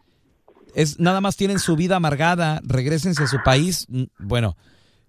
es, 0.74 0.98
nada 0.98 1.20
más 1.20 1.36
tienen 1.36 1.58
su 1.60 1.76
vida 1.76 1.96
amargada, 1.96 2.60
regresense 2.64 3.22
a 3.22 3.26
su 3.28 3.38
país. 3.44 3.86
Mm, 3.88 4.04
Bueno, 4.18 4.56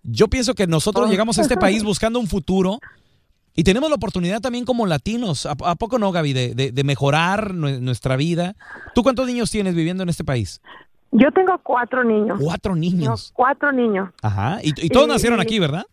yo 0.03 0.27
pienso 0.27 0.53
que 0.53 0.67
nosotros 0.67 1.09
llegamos 1.09 1.39
a 1.39 1.41
este 1.41 1.57
país 1.57 1.83
buscando 1.83 2.19
un 2.19 2.27
futuro 2.27 2.79
y 3.55 3.63
tenemos 3.63 3.89
la 3.89 3.95
oportunidad 3.95 4.41
también 4.41 4.63
como 4.65 4.85
latinos, 4.85 5.45
¿a, 5.45 5.55
a 5.65 5.75
poco 5.75 5.97
no, 5.97 6.11
Gaby, 6.11 6.33
de, 6.33 6.53
de- 6.55 6.71
de 6.71 6.83
mejorar 6.83 7.53
nue- 7.53 7.79
nuestra 7.79 8.15
vida? 8.15 8.55
¿Tú 8.93 9.01
cuántos 9.01 9.25
niños 9.27 9.49
tienes 9.49 9.73
viviendo 9.75 10.03
en 10.03 10.09
este 10.09 10.23
país? 10.23 10.61
Yo 11.17 11.31
tengo 11.31 11.57
cuatro 11.63 12.03
niños. 12.03 12.39
Cuatro 12.41 12.75
niños. 12.75 13.31
Cuatro 13.33 13.71
niños. 13.71 14.09
Ajá, 14.21 14.59
y, 14.63 14.69
y 14.85 14.89
todos 14.89 15.07
Y- 15.07 15.11
nacieron 15.11 15.39
aquí, 15.39 15.59
¿verdad? 15.59 15.85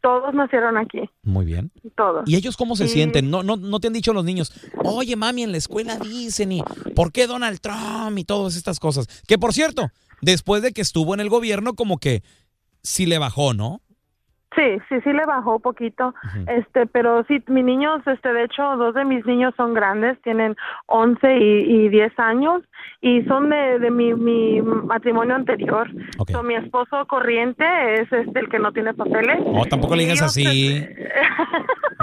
Todos 0.00 0.34
nacieron 0.34 0.76
aquí, 0.76 1.00
Muy 1.22 1.46
bien. 1.46 1.72
todos. 1.96 2.24
¿Y 2.28 2.36
ellos 2.36 2.58
cómo 2.58 2.76
se 2.76 2.84
Y- 2.84 2.88
sienten? 2.88 3.30
No, 3.30 3.42
no, 3.42 3.56
no 3.56 3.80
te 3.80 3.86
han 3.86 3.94
dicho 3.94 4.12
los 4.12 4.22
niños, 4.24 4.52
oye 4.84 5.16
mami, 5.16 5.44
en 5.44 5.50
la 5.52 5.56
escuela 5.56 5.96
dicen 5.98 6.52
y 6.52 6.62
¿por 6.94 7.10
qué 7.10 7.26
Donald 7.26 7.58
Trump 7.60 8.18
y 8.18 8.24
todas 8.24 8.54
estas 8.54 8.78
cosas? 8.78 9.06
Que 9.26 9.38
por 9.38 9.54
cierto, 9.54 9.88
después 10.20 10.60
de 10.62 10.72
que 10.72 10.82
estuvo 10.82 11.14
en 11.14 11.20
el 11.20 11.30
gobierno, 11.30 11.72
como 11.74 11.96
que 11.96 12.22
sí 12.82 13.06
le 13.06 13.16
bajó, 13.16 13.54
¿no? 13.54 13.80
Sí, 14.56 14.78
sí, 14.88 15.00
sí 15.02 15.12
le 15.12 15.24
bajó 15.26 15.58
poquito, 15.58 16.14
este, 16.46 16.86
pero 16.86 17.24
sí, 17.24 17.42
mis 17.48 17.64
niños, 17.64 18.00
este, 18.06 18.32
de 18.32 18.44
hecho, 18.44 18.76
dos 18.76 18.94
de 18.94 19.04
mis 19.04 19.24
niños 19.26 19.52
son 19.56 19.74
grandes, 19.74 20.20
tienen 20.22 20.54
11 20.86 21.36
y, 21.38 21.84
y 21.84 21.88
10 21.88 22.18
años 22.18 22.62
y 23.00 23.22
son 23.24 23.50
de, 23.50 23.78
de 23.80 23.90
mi, 23.90 24.14
mi 24.14 24.62
matrimonio 24.62 25.34
anterior. 25.34 25.88
So, 26.30 26.42
mi 26.42 26.54
esposo 26.54 27.04
corriente 27.06 27.64
es 28.00 28.12
este 28.12 28.38
el 28.40 28.48
que 28.48 28.58
no 28.58 28.72
tiene 28.72 28.94
papeles. 28.94 29.38
No, 29.44 29.64
tampoco 29.64 29.96
le 29.96 30.04
digas 30.04 30.22
así. 30.22 30.84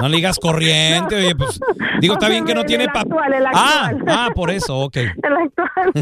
No 0.01 0.07
le 0.09 0.15
digas 0.17 0.39
corriente, 0.39 1.15
oye, 1.15 1.35
pues 1.35 1.59
digo, 1.99 2.13
está 2.15 2.27
bien 2.29 2.45
que 2.45 2.55
no 2.55 2.63
tiene 2.63 2.87
papel. 2.87 3.01
actual, 3.11 3.33
el 3.33 3.45
Ah, 3.47 3.87
actual. 3.91 4.05
ah, 4.07 4.29
por 4.33 4.49
eso, 4.49 4.77
ok. 4.77 4.95
el 5.23 5.33
actual. 5.37 5.91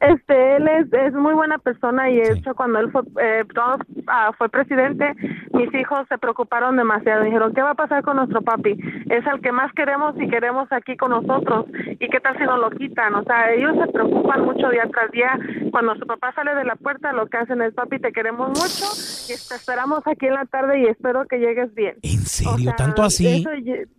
Este, 0.00 0.56
él 0.56 0.68
es, 0.68 0.92
es 0.92 1.12
muy 1.14 1.34
buena 1.34 1.58
persona 1.58 2.10
y 2.10 2.16
de 2.16 2.32
hecho 2.32 2.54
cuando 2.54 2.78
él 2.80 2.90
fue, 2.90 3.02
eh, 3.22 3.44
todo, 3.54 3.78
ah, 4.08 4.32
fue 4.36 4.48
presidente, 4.48 5.12
mis 5.52 5.72
hijos 5.74 5.87
se 6.08 6.18
preocuparon 6.18 6.76
demasiado. 6.76 7.24
Dijeron, 7.24 7.52
¿qué 7.54 7.62
va 7.62 7.70
a 7.70 7.74
pasar 7.74 8.02
con 8.02 8.16
nuestro 8.16 8.42
papi? 8.42 8.78
Es 9.10 9.26
el 9.26 9.40
que 9.40 9.52
más 9.52 9.72
queremos 9.72 10.14
y 10.20 10.28
queremos 10.28 10.70
aquí 10.72 10.96
con 10.96 11.10
nosotros. 11.10 11.66
¿Y 12.00 12.08
qué 12.08 12.20
tal 12.20 12.36
si 12.38 12.44
nos 12.44 12.58
lo 12.60 12.70
quitan? 12.70 13.14
O 13.14 13.24
sea, 13.24 13.52
ellos 13.52 13.76
se 13.84 13.90
preocupan 13.92 14.44
mucho 14.44 14.68
día 14.70 14.88
tras 14.92 15.10
día. 15.10 15.38
Cuando 15.70 15.94
su 15.96 16.06
papá 16.06 16.32
sale 16.34 16.54
de 16.54 16.64
la 16.64 16.76
puerta, 16.76 17.12
lo 17.12 17.26
que 17.26 17.38
hacen 17.38 17.62
es, 17.62 17.74
papi, 17.74 17.98
te 17.98 18.12
queremos 18.12 18.48
mucho 18.48 18.86
y 19.26 19.36
te 19.48 19.54
esperamos 19.54 20.06
aquí 20.06 20.26
en 20.26 20.34
la 20.34 20.44
tarde 20.46 20.80
y 20.80 20.86
espero 20.86 21.26
que 21.26 21.38
llegues 21.38 21.74
bien. 21.74 21.96
¿En 22.02 22.20
serio? 22.20 22.72
¿Tanto 22.76 23.02
así? 23.02 23.40
Eso 23.40 23.50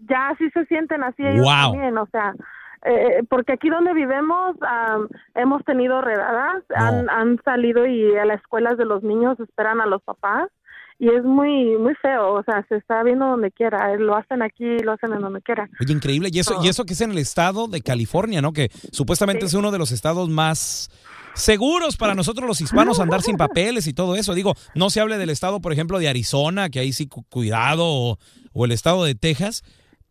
ya, 0.07 0.29
así 0.29 0.49
se 0.51 0.65
sienten 0.65 1.03
así 1.03 1.25
ellos 1.25 1.45
Wow. 1.45 1.71
también, 1.71 1.97
o 1.97 2.05
sea, 2.07 2.33
eh, 2.85 3.23
porque 3.29 3.53
aquí 3.53 3.69
donde 3.69 3.93
vivemos 3.93 4.55
am, 4.61 5.07
hemos 5.35 5.63
tenido 5.65 6.01
redadas, 6.01 6.63
han, 6.75 7.09
han 7.09 7.37
salido 7.43 7.85
y 7.85 8.15
a 8.15 8.25
las 8.25 8.39
escuelas 8.39 8.77
de 8.77 8.85
los 8.85 9.03
niños 9.03 9.39
esperan 9.39 9.81
a 9.81 9.85
los 9.85 10.01
papás 10.01 10.47
y 10.99 11.07
es 11.09 11.23
muy 11.23 11.77
muy 11.77 11.95
feo, 11.95 12.33
o 12.33 12.43
sea, 12.43 12.65
se 12.69 12.75
está 12.75 13.01
viendo 13.03 13.25
donde 13.25 13.51
quiera, 13.51 13.93
eh, 13.93 13.97
lo 13.97 14.15
hacen 14.15 14.41
aquí, 14.41 14.77
lo 14.83 14.91
hacen 14.91 15.13
en 15.13 15.21
donde 15.21 15.41
quiera. 15.41 15.69
Oye, 15.81 15.93
increíble. 15.93 16.29
Y 16.31 16.39
eso, 16.39 16.59
y 16.63 16.67
eso 16.67 16.85
que 16.85 16.93
es 16.93 17.01
en 17.01 17.11
el 17.11 17.17
estado 17.17 17.67
de 17.67 17.81
California, 17.81 18.41
¿no? 18.41 18.51
Que 18.53 18.69
supuestamente 18.91 19.45
es 19.45 19.53
uno 19.53 19.71
de 19.71 19.77
los 19.79 19.91
estados 19.91 20.29
más 20.29 20.89
seguros 21.35 21.95
para 21.95 22.15
nosotros 22.15 22.45
los 22.47 22.59
hispanos 22.59 22.99
andar 22.99 23.21
sin 23.21 23.37
papeles 23.37 23.87
y 23.87 23.93
todo 23.93 24.15
eso. 24.15 24.33
Digo, 24.33 24.53
no 24.75 24.89
se 24.89 24.99
hable 24.99 25.17
del 25.17 25.29
estado, 25.29 25.61
por 25.61 25.71
ejemplo, 25.71 25.99
de 25.99 26.09
Arizona, 26.09 26.69
que 26.69 26.79
ahí 26.79 26.91
sí 26.91 27.07
cu- 27.07 27.23
cuidado, 27.29 27.85
o, 27.87 28.17
o 28.51 28.65
el 28.65 28.71
estado 28.73 29.05
de 29.05 29.15
Texas, 29.15 29.63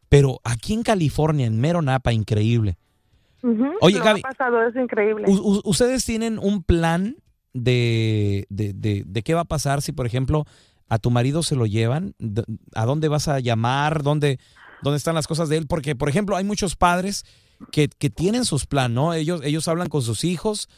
pero 0.08 0.38
aquí 0.42 0.72
en 0.72 0.82
California, 0.82 1.44
en 1.46 1.60
Mero 1.60 1.82
Napa, 1.82 2.14
increíble. 2.14 2.78
Ujú, 3.42 3.72
Oye, 3.82 3.98
lo 3.98 4.04
Gaby, 4.04 4.20
ha 4.24 4.28
pasado, 4.30 4.66
es 4.66 4.74
increíble. 4.74 5.26
¿Ustedes 5.28 6.04
tienen 6.06 6.38
un 6.38 6.62
plan 6.62 7.16
de, 7.52 8.46
de, 8.48 8.72
de- 8.72 9.02
de 9.06 9.22
qué 9.22 9.34
va 9.34 9.42
a 9.42 9.44
pasar 9.44 9.82
si, 9.82 9.92
por 9.92 10.06
ejemplo, 10.06 10.44
a 10.88 10.98
tu 10.98 11.10
marido 11.10 11.42
se 11.42 11.56
lo 11.56 11.66
llevan? 11.66 12.14
¿A 12.74 12.84
dónde 12.84 13.08
vas 13.08 13.28
a 13.28 13.40
llamar? 13.40 14.02
¿Dónde, 14.02 14.38
dónde 14.82 14.96
están 14.96 15.14
las 15.14 15.26
cosas 15.26 15.48
de 15.48 15.56
él? 15.58 15.66
Porque, 15.66 15.94
por 15.96 16.08
ejemplo, 16.08 16.36
hay 16.36 16.44
muchos 16.44 16.76
padres 16.76 17.24
que, 17.72 17.88
que 17.88 18.10
tienen 18.10 18.44
sus 18.44 18.66
planes, 18.66 18.94
¿no? 18.94 19.12
Ellos, 19.14 19.40
ellos 19.44 19.68
hablan 19.68 19.88
con 19.88 20.02
sus 20.02 20.24
hijos. 20.24 20.68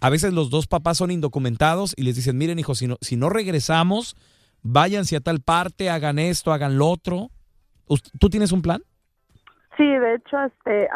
A 0.00 0.10
veces 0.10 0.32
los 0.32 0.50
dos 0.50 0.66
papás 0.66 0.98
son 0.98 1.10
indocumentados 1.10 1.94
y 1.96 2.02
les 2.02 2.16
dicen, 2.16 2.36
miren, 2.36 2.58
hijos, 2.58 2.78
si 2.78 2.86
no, 2.86 2.96
si 3.00 3.16
no 3.16 3.30
regresamos, 3.30 4.16
váyanse 4.62 5.16
a 5.16 5.20
tal 5.20 5.40
parte, 5.40 5.88
hagan 5.88 6.18
esto, 6.18 6.52
hagan 6.52 6.76
lo 6.76 6.88
otro. 6.88 7.30
¿Us- 7.86 8.02
¿Tú 8.18 8.28
tienes 8.28 8.52
un 8.52 8.62
plan? 8.62 8.82
Sí, 9.76 9.84
de 9.84 10.14
hecho, 10.16 10.36
este, 10.46 10.88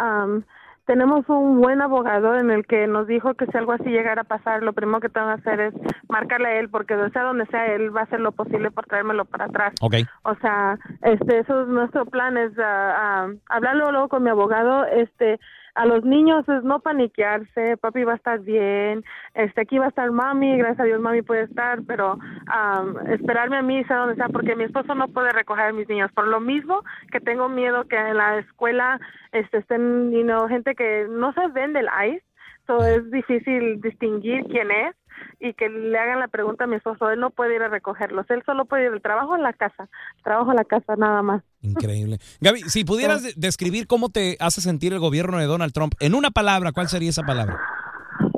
tenemos 0.89 1.29
un 1.29 1.61
buen 1.61 1.83
abogado 1.83 2.35
en 2.37 2.51
el 2.51 2.65
que 2.65 2.87
nos 2.87 3.07
dijo 3.07 3.35
que 3.35 3.45
si 3.45 3.59
algo 3.59 3.73
así 3.73 3.91
llegara 3.91 4.23
a 4.23 4.25
pasar, 4.25 4.63
lo 4.63 4.73
primero 4.73 5.01
que 5.01 5.11
tengo 5.11 5.27
que 5.27 5.35
hacer 5.35 5.61
es 5.61 5.75
marcarle 6.09 6.49
a 6.49 6.59
él, 6.61 6.71
porque 6.71 6.97
de 6.97 7.11
sea 7.11 7.25
donde 7.25 7.45
sea, 7.49 7.67
él 7.67 7.95
va 7.95 8.01
a 8.01 8.05
hacer 8.05 8.21
lo 8.21 8.33
posible 8.33 8.71
por 8.71 8.87
traérmelo 8.87 9.27
para 9.27 9.45
atrás. 9.45 9.75
Ok. 9.83 9.97
O 10.23 10.35
sea, 10.37 10.79
este, 11.03 11.41
eso 11.41 11.61
es 11.61 11.69
nuestro 11.69 12.07
plan, 12.07 12.39
es 12.39 12.53
ah, 12.59 12.95
ah, 12.97 13.29
hablarlo 13.51 13.93
luego 13.93 14.09
con 14.09 14.23
mi 14.23 14.31
abogado, 14.31 14.87
este, 14.87 15.39
a 15.75 15.87
los 15.87 16.05
niños 16.05 16.49
es 16.49 16.65
no 16.65 16.81
paniquearse, 16.81 17.77
papi 17.77 18.05
va 18.05 18.13
a 18.13 18.17
estar 18.17 18.41
bien, 18.41 19.05
este, 19.35 19.61
aquí 19.61 19.79
va 19.79 19.87
a 19.87 19.89
estar 19.89 20.11
mami, 20.11 20.57
gracias 20.59 20.81
a 20.81 20.85
Dios 20.85 21.01
mami 21.01 21.23
puede 21.23 21.43
estar, 21.43 21.81
pero 21.87 22.19
am, 22.47 22.97
esperarme 23.09 23.59
a 23.59 23.63
mí, 23.63 23.85
sea 23.85 23.99
donde 23.99 24.17
sea, 24.17 24.29
porque 24.29 24.57
mi 24.57 24.65
esposo 24.65 24.95
no 24.95 25.09
puede 25.09 25.33
recoger 25.33 25.67
a 25.67 25.73
mis 25.73 25.89
niños, 25.89 26.11
por 26.13 26.27
lo 26.27 26.41
mismo 26.41 26.83
que 27.13 27.21
tengo 27.21 27.49
miedo 27.49 27.85
que 27.85 27.97
en 27.97 28.17
la 28.17 28.39
escuela 28.39 29.01
este, 29.33 29.59
estén, 29.59 30.13
you 30.13 30.49
gente 30.49 30.75
que 30.75 31.07
no 31.09 31.33
se 31.33 31.47
vende 31.49 31.81
el 31.81 31.89
ICE, 32.13 32.25
so 32.67 32.85
es 32.85 33.11
difícil 33.11 33.81
distinguir 33.81 34.45
quién 34.45 34.71
es 34.71 34.95
y 35.41 35.55
que 35.55 35.69
le 35.69 35.99
hagan 35.99 36.21
la 36.21 36.29
pregunta 36.29 36.65
a 36.65 36.67
mi 36.67 36.77
esposo, 36.77 37.11
él 37.11 37.21
no 37.21 37.31
puede 37.31 37.57
ir 37.57 37.63
a 37.63 37.69
recogerlos, 37.69 38.29
él 38.31 38.43
solo 38.45 38.65
puede 38.67 38.85
ir 38.85 38.91
del 38.91 39.03
trabajo 39.03 39.35
a 39.35 39.39
la 39.39 39.53
casa, 39.53 39.89
trabajo 40.23 40.51
a 40.51 40.55
la 40.55 40.65
casa 40.65 40.97
nada 40.97 41.23
más. 41.23 41.43
Increíble. 41.61 42.19
Gaby, 42.41 42.63
si 42.69 42.85
pudieras 42.85 43.23
de- 43.23 43.33
describir 43.37 43.87
cómo 43.87 44.11
te 44.11 44.37
hace 44.41 44.61
sentir 44.61 44.93
el 44.93 45.01
gobierno 45.01 45.39
de 45.39 45.47
Donald 45.47 45.73
Trump 45.73 45.95
en 46.01 46.15
una 46.15 46.31
palabra, 46.31 46.73
¿cuál 46.73 46.89
sería 46.89 47.11
esa 47.11 47.23
palabra? 47.25 47.59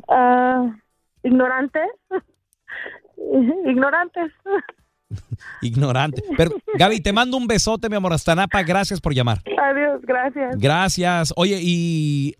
Ah, 0.09 0.65
ignorantes, 1.23 1.83
ignorantes. 3.67 4.33
Ignorante. 5.61 6.23
Pero, 6.37 6.53
Gaby, 6.79 7.01
te 7.01 7.13
mando 7.13 7.37
un 7.37 7.49
besote, 7.49 7.89
mi 7.89 7.97
amor, 7.97 8.13
hasta 8.13 8.37
Napa. 8.37 8.63
Gracias 8.63 9.01
por 9.01 9.13
llamar. 9.13 9.43
Adiós, 9.61 10.01
gracias. 10.03 10.57
Gracias. 10.57 11.33
Oye, 11.37 11.59
y 11.61 12.37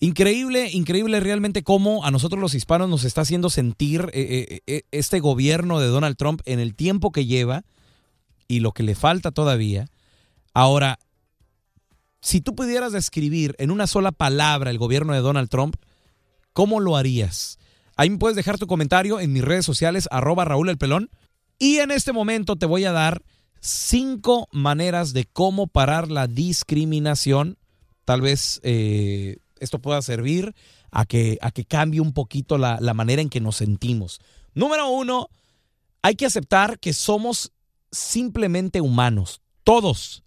increíble, 0.00 0.68
increíble 0.72 1.20
realmente 1.20 1.62
cómo 1.62 2.04
a 2.04 2.10
nosotros 2.10 2.40
los 2.40 2.54
hispanos 2.56 2.88
nos 2.88 3.04
está 3.04 3.20
haciendo 3.20 3.50
sentir 3.50 4.10
eh, 4.12 4.46
eh, 4.50 4.60
eh, 4.66 4.82
este 4.90 5.20
gobierno 5.20 5.78
de 5.78 5.86
Donald 5.86 6.16
Trump 6.16 6.40
en 6.44 6.58
el 6.58 6.74
tiempo 6.74 7.12
que 7.12 7.24
lleva 7.24 7.62
y 8.48 8.60
lo 8.60 8.72
que 8.72 8.82
le 8.82 8.94
falta 8.94 9.30
todavía. 9.30 9.86
Ahora, 10.52 10.98
si 12.20 12.40
tú 12.40 12.54
pudieras 12.54 12.92
describir 12.92 13.54
en 13.58 13.70
una 13.70 13.86
sola 13.86 14.12
palabra 14.12 14.70
el 14.70 14.78
gobierno 14.78 15.12
de 15.12 15.20
Donald 15.20 15.50
Trump, 15.50 15.76
¿cómo 16.52 16.80
lo 16.80 16.96
harías? 16.96 17.58
Ahí 17.96 18.10
me 18.10 18.18
puedes 18.18 18.36
dejar 18.36 18.58
tu 18.58 18.66
comentario 18.66 19.20
en 19.20 19.32
mis 19.32 19.44
redes 19.44 19.66
sociales, 19.66 20.08
arroba 20.10 20.44
Raúl 20.44 20.68
El 20.68 20.78
Pelón. 20.78 21.10
Y 21.58 21.78
en 21.78 21.90
este 21.90 22.12
momento 22.12 22.56
te 22.56 22.66
voy 22.66 22.84
a 22.84 22.92
dar 22.92 23.22
cinco 23.60 24.48
maneras 24.52 25.12
de 25.12 25.26
cómo 25.26 25.66
parar 25.66 26.10
la 26.10 26.26
discriminación. 26.26 27.58
Tal 28.04 28.20
vez 28.20 28.60
eh, 28.62 29.38
esto 29.60 29.78
pueda 29.78 30.02
servir 30.02 30.54
a 30.90 31.06
que, 31.06 31.38
a 31.40 31.50
que 31.50 31.64
cambie 31.64 32.00
un 32.00 32.12
poquito 32.12 32.58
la, 32.58 32.78
la 32.80 32.94
manera 32.94 33.22
en 33.22 33.30
que 33.30 33.40
nos 33.40 33.56
sentimos. 33.56 34.20
Número 34.54 34.88
uno, 34.88 35.28
hay 36.02 36.14
que 36.16 36.26
aceptar 36.26 36.78
que 36.78 36.92
somos 36.92 37.52
simplemente 37.94 38.80
humanos, 38.80 39.40
todos, 39.62 40.22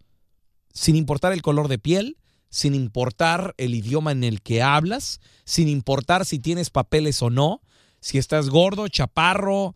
sin 0.73 0.95
importar 0.95 1.33
el 1.33 1.41
color 1.41 1.67
de 1.67 1.77
piel, 1.79 2.17
sin 2.49 2.73
importar 2.73 3.53
el 3.57 3.75
idioma 3.75 4.11
en 4.11 4.23
el 4.23 4.41
que 4.41 4.61
hablas, 4.61 5.19
sin 5.45 5.67
importar 5.67 6.25
si 6.25 6.39
tienes 6.39 6.69
papeles 6.69 7.21
o 7.21 7.29
no, 7.29 7.61
si 7.99 8.17
estás 8.17 8.49
gordo, 8.49 8.87
chaparro, 8.87 9.75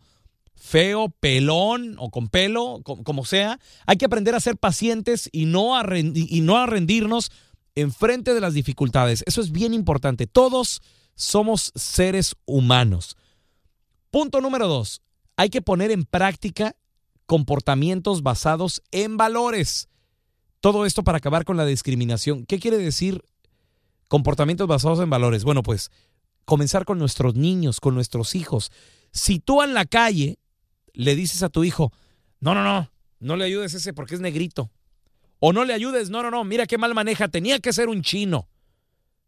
feo, 0.54 1.08
pelón 1.20 1.96
o 1.98 2.10
con 2.10 2.28
pelo, 2.28 2.80
co- 2.84 3.02
como 3.02 3.24
sea, 3.24 3.58
hay 3.86 3.96
que 3.96 4.04
aprender 4.06 4.34
a 4.34 4.40
ser 4.40 4.56
pacientes 4.56 5.28
y 5.32 5.44
no 5.46 5.76
a, 5.76 5.84
y 5.98 6.40
no 6.40 6.56
a 6.56 6.66
rendirnos 6.66 7.30
enfrente 7.74 8.32
de 8.32 8.40
las 8.40 8.54
dificultades. 8.54 9.24
Eso 9.26 9.40
es 9.40 9.50
bien 9.50 9.74
importante. 9.74 10.26
Todos 10.26 10.80
somos 11.14 11.72
seres 11.74 12.36
humanos. 12.46 13.16
Punto 14.10 14.40
número 14.40 14.68
dos. 14.68 15.02
Hay 15.36 15.50
que 15.50 15.62
poner 15.62 15.90
en 15.90 16.04
práctica 16.04 16.76
comportamientos 17.32 18.22
basados 18.22 18.82
en 18.90 19.16
valores. 19.16 19.88
Todo 20.60 20.84
esto 20.84 21.02
para 21.02 21.16
acabar 21.16 21.46
con 21.46 21.56
la 21.56 21.64
discriminación. 21.64 22.44
¿Qué 22.44 22.58
quiere 22.58 22.76
decir 22.76 23.24
comportamientos 24.06 24.68
basados 24.68 25.00
en 25.00 25.08
valores? 25.08 25.42
Bueno, 25.42 25.62
pues 25.62 25.90
comenzar 26.44 26.84
con 26.84 26.98
nuestros 26.98 27.34
niños, 27.34 27.80
con 27.80 27.94
nuestros 27.94 28.34
hijos. 28.34 28.70
Si 29.12 29.38
tú 29.38 29.62
en 29.62 29.72
la 29.72 29.86
calle 29.86 30.40
le 30.92 31.16
dices 31.16 31.42
a 31.42 31.48
tu 31.48 31.64
hijo, 31.64 31.90
no, 32.38 32.54
no, 32.54 32.62
no, 32.64 32.90
no 33.18 33.36
le 33.36 33.46
ayudes 33.46 33.72
ese 33.72 33.94
porque 33.94 34.14
es 34.14 34.20
negrito. 34.20 34.70
O 35.38 35.54
no 35.54 35.64
le 35.64 35.72
ayudes, 35.72 36.10
no, 36.10 36.22
no, 36.22 36.30
no, 36.30 36.44
mira 36.44 36.66
qué 36.66 36.76
mal 36.76 36.92
maneja, 36.92 37.28
tenía 37.28 37.60
que 37.60 37.72
ser 37.72 37.88
un 37.88 38.02
chino. 38.02 38.46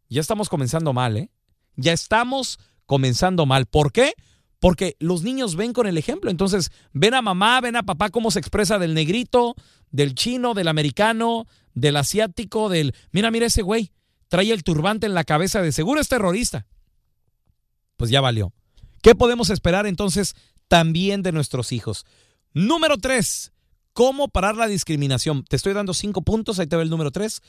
Ya 0.09 0.21
estamos 0.21 0.47
comenzando 0.47 0.93
mal, 0.93 1.17
¿eh? 1.17 1.31
Ya 1.75 1.91
estamos 1.91 2.59
comenzando 2.85 3.47
mal. 3.47 3.65
¿Por 3.65 3.91
qué? 3.91 4.13
Porque 4.59 4.95
los 4.99 5.21
niños 5.23 5.55
ven 5.55 5.73
con 5.73 5.87
el 5.87 5.97
ejemplo. 5.97 6.31
Entonces, 6.31 6.71
ven 6.93 7.13
a 7.13 7.21
mamá, 7.21 7.61
ven 7.61 7.75
a 7.75 7.83
papá 7.83 8.09
cómo 8.09 8.31
se 8.31 8.39
expresa 8.39 8.79
del 8.79 8.93
negrito, 8.93 9.55
del 9.91 10.15
chino, 10.15 10.53
del 10.53 10.67
americano, 10.67 11.47
del 11.73 11.97
asiático, 11.97 12.69
del... 12.69 12.95
Mira, 13.11 13.31
mira 13.31 13.45
ese 13.47 13.61
güey. 13.61 13.91
Trae 14.27 14.51
el 14.51 14.63
turbante 14.63 15.05
en 15.05 15.13
la 15.13 15.23
cabeza 15.23 15.61
de 15.61 15.71
seguro 15.71 16.01
es 16.01 16.07
terrorista. 16.07 16.65
Pues 17.97 18.09
ya 18.09 18.21
valió. 18.21 18.53
¿Qué 19.01 19.13
podemos 19.13 19.49
esperar 19.49 19.85
entonces 19.85 20.35
también 20.67 21.21
de 21.21 21.31
nuestros 21.31 21.71
hijos? 21.71 22.05
Número 22.53 22.97
tres, 22.97 23.53
¿Cómo 23.95 24.27
parar 24.27 24.57
la 24.57 24.67
discriminación? 24.67 25.45
Te 25.45 25.55
estoy 25.55 25.71
dando 25.71 25.93
cinco 25.93 26.21
puntos, 26.21 26.59
ahí 26.59 26.67
te 26.67 26.75
ve 26.75 26.83
el 26.83 26.89
número 26.89 27.11
tres. 27.11 27.41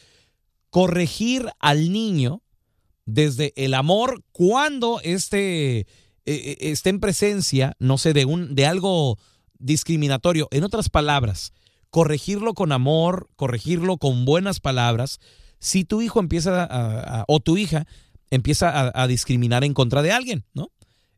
Corregir 0.70 1.50
al 1.58 1.90
niño 1.90 2.40
desde 3.04 3.52
el 3.56 3.74
amor 3.74 4.22
cuando 4.30 5.00
este 5.02 5.88
eh, 6.26 6.56
eh, 6.60 6.70
esté 6.72 6.90
en 6.90 7.00
presencia, 7.00 7.74
no 7.78 7.98
sé, 7.98 8.12
de, 8.12 8.24
un, 8.24 8.54
de 8.54 8.66
algo 8.66 9.18
discriminatorio. 9.58 10.48
En 10.50 10.64
otras 10.64 10.88
palabras, 10.88 11.52
corregirlo 11.90 12.54
con 12.54 12.72
amor, 12.72 13.28
corregirlo 13.36 13.96
con 13.96 14.24
buenas 14.24 14.60
palabras. 14.60 15.20
Si 15.58 15.84
tu 15.84 16.02
hijo 16.02 16.20
empieza 16.20 16.66
a, 16.68 17.24
o 17.28 17.40
tu 17.40 17.56
hija 17.56 17.86
empieza 18.30 18.70
a, 18.70 19.02
a, 19.02 19.06
discriminar 19.06 19.64
en 19.64 19.72
contra 19.72 20.02
de 20.02 20.12
alguien, 20.12 20.44
¿no? 20.52 20.70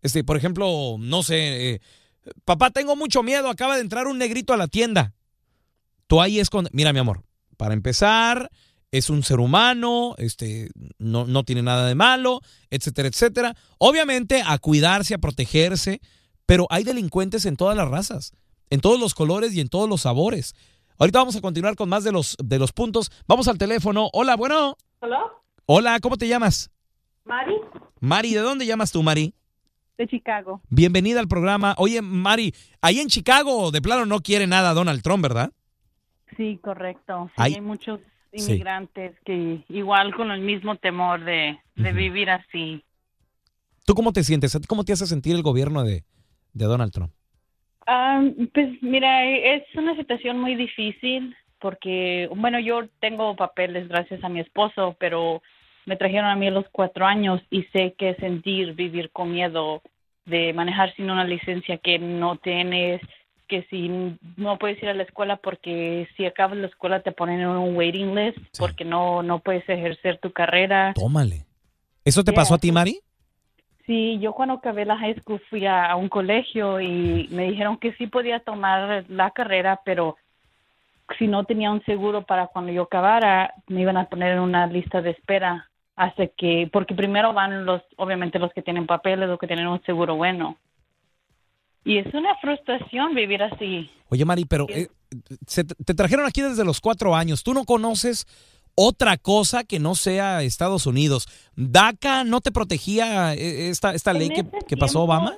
Este, 0.02 0.22
por 0.24 0.36
ejemplo, 0.36 0.96
no 0.98 1.22
sé, 1.22 1.74
eh, 1.74 1.80
papá, 2.44 2.70
tengo 2.70 2.96
mucho 2.96 3.22
miedo, 3.22 3.48
acaba 3.48 3.76
de 3.76 3.80
entrar 3.80 4.06
un 4.06 4.18
negrito 4.18 4.52
a 4.52 4.56
la 4.56 4.68
tienda. 4.68 5.14
Tú 6.06 6.20
ahí 6.20 6.38
es 6.38 6.50
con, 6.50 6.68
mira, 6.72 6.92
mi 6.92 6.98
amor, 6.98 7.24
para 7.56 7.74
empezar, 7.74 8.50
es 8.90 9.10
un 9.10 9.22
ser 9.22 9.38
humano, 9.40 10.14
este, 10.18 10.70
no, 10.98 11.26
no 11.26 11.44
tiene 11.44 11.62
nada 11.62 11.86
de 11.86 11.94
malo, 11.94 12.40
etcétera, 12.70 13.08
etcétera. 13.08 13.54
Obviamente 13.78 14.42
a 14.44 14.58
cuidarse, 14.58 15.14
a 15.14 15.18
protegerse, 15.18 16.00
pero 16.46 16.66
hay 16.70 16.84
delincuentes 16.84 17.44
en 17.46 17.56
todas 17.56 17.76
las 17.76 17.88
razas, 17.88 18.32
en 18.70 18.80
todos 18.80 18.98
los 18.98 19.14
colores 19.14 19.54
y 19.54 19.60
en 19.60 19.68
todos 19.68 19.88
los 19.88 20.02
sabores. 20.02 20.54
Ahorita 20.98 21.18
vamos 21.20 21.36
a 21.36 21.40
continuar 21.40 21.76
con 21.76 21.88
más 21.88 22.02
de 22.04 22.12
los, 22.12 22.36
de 22.42 22.58
los 22.58 22.72
puntos. 22.72 23.10
Vamos 23.26 23.46
al 23.48 23.58
teléfono. 23.58 24.08
Hola, 24.12 24.36
bueno. 24.36 24.76
Hola. 25.00 25.20
Hola, 25.66 26.00
¿cómo 26.00 26.16
te 26.16 26.26
llamas? 26.26 26.70
Mari. 27.24 27.54
Mari, 28.00 28.32
¿de 28.34 28.40
dónde 28.40 28.66
llamas 28.66 28.90
tú, 28.90 29.02
Mari? 29.02 29.34
De 29.98 30.08
Chicago. 30.08 30.62
Bienvenida 30.70 31.20
al 31.20 31.28
programa. 31.28 31.74
Oye, 31.76 32.00
Mari, 32.02 32.54
ahí 32.80 33.00
en 33.00 33.08
Chicago 33.08 33.70
de 33.70 33.82
plano 33.82 34.06
no 34.06 34.20
quiere 34.20 34.46
nada 34.46 34.72
Donald 34.72 35.02
Trump, 35.02 35.22
¿verdad? 35.22 35.52
Sí, 36.36 36.58
correcto. 36.62 37.26
Sí, 37.28 37.32
Hay- 37.36 37.54
hay 37.54 37.60
muchos 37.60 38.00
inmigrantes 38.32 39.18
que 39.24 39.64
igual 39.68 40.14
con 40.14 40.30
el 40.30 40.40
mismo 40.40 40.76
temor 40.76 41.24
de, 41.24 41.58
de 41.76 41.92
vivir 41.92 42.30
así. 42.30 42.82
¿Tú 43.86 43.94
cómo 43.94 44.12
te 44.12 44.22
sientes? 44.22 44.54
¿A 44.54 44.60
ti 44.60 44.66
¿Cómo 44.66 44.84
te 44.84 44.92
hace 44.92 45.06
sentir 45.06 45.34
el 45.34 45.42
gobierno 45.42 45.82
de, 45.84 46.04
de 46.52 46.64
Donald 46.64 46.92
Trump? 46.92 47.12
Ah, 47.86 48.22
pues 48.52 48.82
mira, 48.82 49.24
es 49.24 49.62
una 49.74 49.96
situación 49.96 50.38
muy 50.38 50.54
difícil 50.56 51.34
porque, 51.58 52.28
bueno, 52.36 52.60
yo 52.60 52.86
tengo 53.00 53.34
papeles 53.34 53.88
gracias 53.88 54.22
a 54.22 54.28
mi 54.28 54.40
esposo, 54.40 54.94
pero 55.00 55.42
me 55.86 55.96
trajeron 55.96 56.26
a 56.26 56.36
mí 56.36 56.48
a 56.48 56.50
los 56.52 56.66
cuatro 56.70 57.06
años 57.06 57.40
y 57.50 57.62
sé 57.72 57.94
que 57.98 58.14
sentir 58.16 58.74
vivir 58.74 59.10
con 59.10 59.32
miedo 59.32 59.82
de 60.26 60.52
manejar 60.52 60.94
sin 60.94 61.10
una 61.10 61.24
licencia 61.24 61.78
que 61.78 61.98
no 61.98 62.36
tienes, 62.36 63.00
que 63.48 63.62
si 63.70 63.88
no 64.36 64.58
puedes 64.58 64.80
ir 64.82 64.88
a 64.88 64.94
la 64.94 65.02
escuela 65.02 65.36
porque 65.36 66.08
si 66.16 66.26
acabas 66.26 66.58
la 66.58 66.68
escuela 66.68 67.00
te 67.00 67.12
ponen 67.12 67.40
en 67.40 67.48
un 67.48 67.76
waiting 67.76 68.14
list 68.14 68.38
porque 68.58 68.84
no 68.84 69.22
no 69.22 69.40
puedes 69.40 69.68
ejercer 69.68 70.18
tu 70.18 70.30
carrera. 70.32 70.92
Tómale. 70.94 71.46
¿Eso 72.04 72.22
te 72.22 72.32
Yeah, 72.32 72.36
pasó 72.36 72.54
a 72.54 72.58
ti, 72.58 72.70
Mari? 72.70 73.00
Sí, 73.86 74.18
yo 74.20 74.32
cuando 74.34 74.54
acabé 74.54 74.84
la 74.84 74.98
high 74.98 75.18
school 75.20 75.40
fui 75.48 75.66
a, 75.66 75.86
a 75.86 75.96
un 75.96 76.08
colegio 76.08 76.80
y 76.80 77.28
me 77.30 77.44
dijeron 77.50 77.78
que 77.78 77.92
sí 77.94 78.06
podía 78.06 78.40
tomar 78.40 79.04
la 79.08 79.30
carrera, 79.30 79.80
pero 79.84 80.16
si 81.18 81.26
no 81.26 81.44
tenía 81.44 81.70
un 81.70 81.82
seguro 81.84 82.22
para 82.22 82.48
cuando 82.48 82.70
yo 82.70 82.82
acabara, 82.82 83.54
me 83.66 83.80
iban 83.80 83.96
a 83.96 84.04
poner 84.08 84.32
en 84.32 84.40
una 84.40 84.66
lista 84.66 85.00
de 85.00 85.10
espera 85.10 85.68
hasta 85.96 86.26
que, 86.28 86.68
porque 86.72 86.94
primero 86.94 87.32
van 87.32 87.64
los, 87.64 87.82
obviamente 87.96 88.38
los 88.38 88.52
que 88.52 88.62
tienen 88.62 88.86
papeles, 88.86 89.28
los 89.28 89.38
que 89.38 89.46
tienen 89.46 89.66
un 89.66 89.82
seguro 89.82 90.16
bueno. 90.16 90.56
Y 91.84 91.98
es 91.98 92.12
una 92.14 92.34
frustración 92.40 93.14
vivir 93.14 93.42
así. 93.42 93.90
Oye, 94.10 94.24
Mari, 94.24 94.44
pero 94.44 94.66
eh, 94.68 94.88
se- 95.46 95.64
te 95.64 95.94
trajeron 95.94 96.26
aquí 96.26 96.42
desde 96.42 96.64
los 96.64 96.80
cuatro 96.80 97.14
años. 97.14 97.42
¿Tú 97.42 97.54
no 97.54 97.64
conoces 97.64 98.26
otra 98.74 99.16
cosa 99.16 99.64
que 99.64 99.78
no 99.78 99.94
sea 99.94 100.42
Estados 100.42 100.86
Unidos? 100.86 101.26
¿DACA 101.56 102.24
no 102.24 102.40
te 102.40 102.52
protegía 102.52 103.34
eh, 103.34 103.68
esta, 103.70 103.94
esta 103.94 104.12
ley 104.12 104.28
que, 104.28 104.44
que 104.66 104.76
pasó 104.76 104.98
tiempo, 104.98 105.04
Obama? 105.04 105.36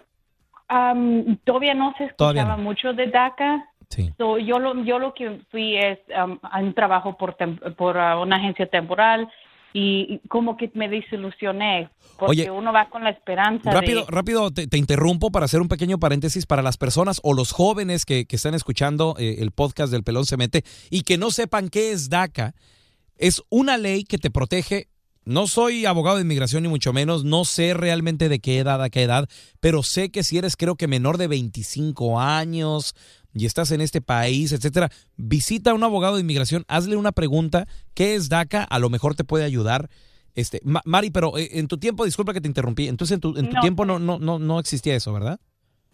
Am, 0.68 1.36
todavía 1.44 1.74
no 1.74 1.94
se 1.98 2.08
Todavía 2.16 2.42
escuchaba 2.42 2.56
no. 2.56 2.62
mucho 2.62 2.92
de 2.92 3.06
DACA. 3.08 3.64
Sí. 3.88 4.12
So, 4.18 4.38
yo 4.38 4.60
lo 4.60 4.84
yo 4.84 5.00
lo 5.00 5.12
que 5.14 5.40
fui 5.50 5.76
es 5.76 5.98
a 6.14 6.60
un 6.60 6.74
trabajo 6.74 7.16
por 7.16 7.36
por 7.76 7.98
ah, 7.98 8.20
una 8.20 8.36
agencia 8.36 8.66
temporal 8.66 9.28
y, 9.72 10.20
como 10.28 10.56
que 10.56 10.70
me 10.74 10.88
desilusioné 10.88 11.90
porque 12.18 12.42
Oye, 12.42 12.50
uno 12.50 12.72
va 12.72 12.88
con 12.90 13.04
la 13.04 13.10
esperanza 13.10 13.70
Rápido, 13.70 14.04
de 14.04 14.10
rápido, 14.10 14.50
te, 14.50 14.66
te 14.66 14.78
interrumpo 14.78 15.30
para 15.30 15.44
hacer 15.44 15.60
un 15.60 15.68
pequeño 15.68 15.98
paréntesis 15.98 16.46
para 16.46 16.62
las 16.62 16.76
personas 16.76 17.20
o 17.22 17.34
los 17.34 17.52
jóvenes 17.52 18.04
que, 18.04 18.26
que 18.26 18.36
están 18.36 18.54
escuchando 18.54 19.14
eh, 19.18 19.36
el 19.38 19.52
podcast 19.52 19.92
del 19.92 20.02
Pelón 20.02 20.26
se 20.26 20.36
mete 20.36 20.64
y 20.90 21.02
que 21.02 21.18
no 21.18 21.30
sepan 21.30 21.68
qué 21.68 21.92
es 21.92 22.10
DACA. 22.10 22.54
Es 23.16 23.42
una 23.50 23.76
ley 23.76 24.04
que 24.04 24.18
te 24.18 24.30
protege. 24.30 24.88
No 25.24 25.46
soy 25.46 25.84
abogado 25.84 26.16
de 26.16 26.22
inmigración 26.22 26.62
ni 26.62 26.68
mucho 26.70 26.92
menos, 26.92 27.24
no 27.24 27.44
sé 27.44 27.74
realmente 27.74 28.28
de 28.30 28.40
qué 28.40 28.58
edad 28.58 28.82
a 28.82 28.88
qué 28.88 29.02
edad, 29.02 29.28
pero 29.60 29.82
sé 29.82 30.10
que 30.10 30.24
si 30.24 30.38
eres 30.38 30.56
creo 30.56 30.76
que 30.76 30.88
menor 30.88 31.18
de 31.18 31.28
25 31.28 32.18
años 32.18 32.94
y 33.34 33.46
estás 33.46 33.70
en 33.72 33.80
este 33.80 34.00
país, 34.00 34.52
etcétera, 34.52 34.90
visita 35.16 35.70
a 35.70 35.74
un 35.74 35.84
abogado 35.84 36.16
de 36.16 36.22
inmigración, 36.22 36.64
hazle 36.68 36.96
una 36.96 37.12
pregunta, 37.12 37.66
¿qué 37.94 38.14
es 38.14 38.28
DACA? 38.28 38.64
A 38.64 38.78
lo 38.78 38.90
mejor 38.90 39.14
te 39.14 39.24
puede 39.24 39.44
ayudar. 39.44 39.88
Este, 40.34 40.60
Ma- 40.64 40.82
Mari, 40.84 41.10
pero 41.10 41.36
eh, 41.38 41.48
en 41.52 41.66
tu 41.68 41.76
tiempo, 41.78 42.04
disculpa 42.04 42.32
que 42.32 42.40
te 42.40 42.48
interrumpí, 42.48 42.88
entonces 42.88 43.14
en 43.16 43.20
tu, 43.20 43.36
en 43.36 43.48
tu 43.48 43.54
No. 43.56 43.60
tiempo 43.60 43.84
no, 43.84 43.98
no, 43.98 44.18
no, 44.18 44.38
no 44.38 44.58
existía 44.58 44.94
eso, 44.94 45.12
¿verdad? 45.12 45.38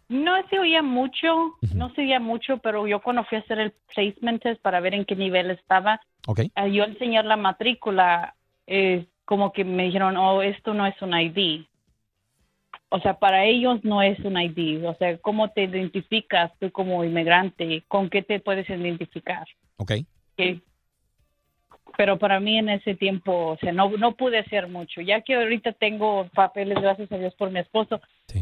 no 0.09 0.35
se 0.49 0.57
oía 0.57 0.83
mucho, 0.83 1.57
no 1.75 1.93
se 1.95 2.03
oía 2.03 2.21
mucho, 2.21 2.59
pero 2.59 2.87
yo 2.87 3.01
cuando 3.03 3.25
fui 3.25 3.39
a 3.39 3.41
hacer 3.41 3.59
el 3.59 3.73
placement 3.93 4.41
test 4.41 4.63
para 4.63 4.79
ver 4.79 4.95
en 4.95 5.05
qué 5.05 5.17
nivel 5.17 5.51
estaba, 5.51 6.01
Ok. 6.29 6.43
ah, 6.55 6.69
yo 6.69 6.85
al 6.85 6.91
enseñar 6.93 7.25
la 7.25 7.37
matrícula, 7.37 8.37
eh, 8.69 9.09
como 9.25 9.53
que 9.53 9.65
me 9.65 9.83
dijeron, 9.83 10.17
oh, 10.17 10.43
esto 10.43 10.75
no 10.75 10.87
es 10.87 10.95
un 11.03 11.13
ID. 11.13 11.67
O 12.89 13.01
sea, 13.01 13.19
para 13.19 13.45
ellos 13.45 13.85
no 13.85 14.03
es 14.03 14.19
un 14.21 14.41
ID. 14.41 14.87
O 14.87 14.95
sea, 14.95 15.19
¿cómo 15.19 15.51
te 15.51 15.65
identificas 15.65 16.53
tú 16.59 16.71
como 16.71 17.05
inmigrante? 17.05 17.85
¿Con 17.89 18.09
qué 18.09 18.23
te 18.23 18.41
puedes 18.41 18.69
identificar? 18.69 19.47
Ok. 19.77 19.93
pero 21.97 22.19
para 22.19 22.41
mí 22.41 22.59
en 22.59 22.69
ese 22.69 22.95
tiempo, 22.95 23.49
o 23.49 23.57
sea, 23.57 23.73
no, 23.73 23.91
no 23.97 24.17
pude 24.17 24.39
hacer 24.39 24.69
mucho. 24.69 25.01
Ya 25.01 25.23
que 25.23 25.35
ahorita 25.35 25.73
tengo 25.73 26.29
papeles, 26.35 26.79
gracias 26.81 27.11
a 27.11 27.19
Dios 27.19 27.35
por 27.35 27.51
mi 27.51 27.61
esposo, 27.61 28.01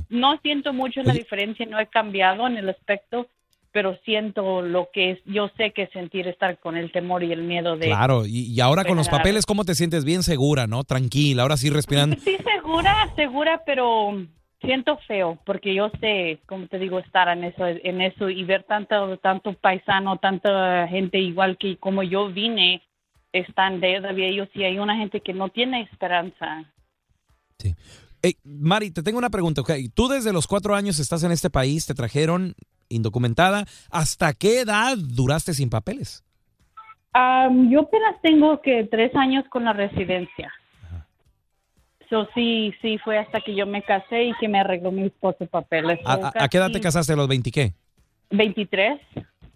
no 0.09 0.39
siento 0.39 0.73
mucho 0.73 1.03
la 1.03 1.13
diferencia, 1.13 1.65
no 1.67 1.79
he 1.79 1.87
cambiado 1.87 2.47
en 2.47 2.57
el 2.57 2.69
aspecto, 2.69 3.29
pero 3.75 3.99
siento 4.05 4.63
lo 4.63 4.89
que 4.93 5.11
es, 5.11 5.19
yo 5.25 5.51
sé 5.57 5.73
que 5.73 5.89
sentir 5.89 6.29
estar 6.29 6.61
con 6.61 6.77
el 6.77 6.93
temor 6.93 7.25
y 7.25 7.33
el 7.33 7.43
miedo 7.43 7.77
de... 7.77 7.89
Claro, 7.89 8.25
y, 8.25 8.43
y 8.43 8.61
ahora 8.61 8.85
con 8.85 8.97
los 8.97 9.09
papeles, 9.09 9.47
¿cómo 9.47 9.65
te 9.65 9.75
sientes? 9.75 10.05
Bien 10.05 10.23
segura, 10.23 10.69
¿no? 10.69 10.85
Tranquila, 10.85 11.43
ahora 11.43 11.57
sí 11.57 11.71
respirando. 11.71 12.15
Sí, 12.25 12.37
segura, 12.45 13.13
segura, 13.17 13.63
pero 13.67 14.25
siento 14.61 14.97
feo, 15.09 15.41
porque 15.45 15.75
yo 15.75 15.91
sé, 16.01 16.39
como 16.47 16.69
te 16.69 16.79
digo, 16.79 17.01
estar 17.01 17.27
en 17.37 17.43
eso, 17.43 17.67
en 17.67 18.01
eso 18.01 18.31
y 18.31 18.45
ver 18.45 18.63
tanto, 18.63 19.19
tanto 19.19 19.55
paisano, 19.55 20.19
tanta 20.19 20.87
gente 20.87 21.19
igual 21.19 21.59
que 21.59 21.77
como 21.77 22.05
yo 22.05 22.33
vine, 22.33 22.81
están 23.33 23.81
todavía 23.81 24.29
ellos 24.29 24.49
y 24.55 24.63
hay 24.63 24.79
una 24.79 24.97
gente 24.97 25.21
que 25.21 25.35
no 25.35 25.49
tiene 25.49 25.83
esperanza. 25.83 26.73
Ey, 28.23 28.37
Mari, 28.45 28.93
te 28.93 29.03
tengo 29.03 29.19
una 29.19 29.31
pregunta. 29.31 29.63
ok. 29.63 29.73
Tú 29.95 30.07
desde 30.07 30.33
los 30.33 30.47
cuatro 30.47 30.77
años 30.77 31.01
estás 31.01 31.25
en 31.25 31.33
este 31.33 31.51
país, 31.51 31.87
te 31.87 31.95
trajeron 31.95 32.55
indocumentada. 32.89 33.65
¿Hasta 33.91 34.33
qué 34.35 34.61
edad 34.61 34.97
duraste 34.99 35.55
sin 35.55 35.71
papeles? 35.71 36.25
Am, 37.13 37.71
yo 37.71 37.81
apenas 37.83 38.21
tengo 38.23 38.61
que 38.61 38.85
tres 38.85 39.15
años 39.15 39.45
con 39.51 39.65
la 39.65 39.73
residencia. 39.73 40.53
So, 42.11 42.29
sí, 42.35 42.73
sí, 42.83 42.99
fue 42.99 43.19
hasta 43.19 43.41
que 43.41 43.55
yo 43.55 43.67
me 43.67 43.83
casé 43.83 44.25
y 44.25 44.33
que 44.39 44.47
me 44.49 44.59
arregló 44.61 44.93
mi 44.93 45.05
esposo 45.07 45.47
papeles. 45.47 45.99
¿A, 46.05 46.17
So, 46.17 46.25
a- 46.27 46.45
a 46.45 46.49
qué 46.49 46.59
edad 46.59 46.71
te 46.71 46.81
casaste? 46.81 47.13
¿A 47.15 47.17
los 47.17 47.29
20 47.29 47.51
qué? 47.51 47.73
23. 48.31 49.01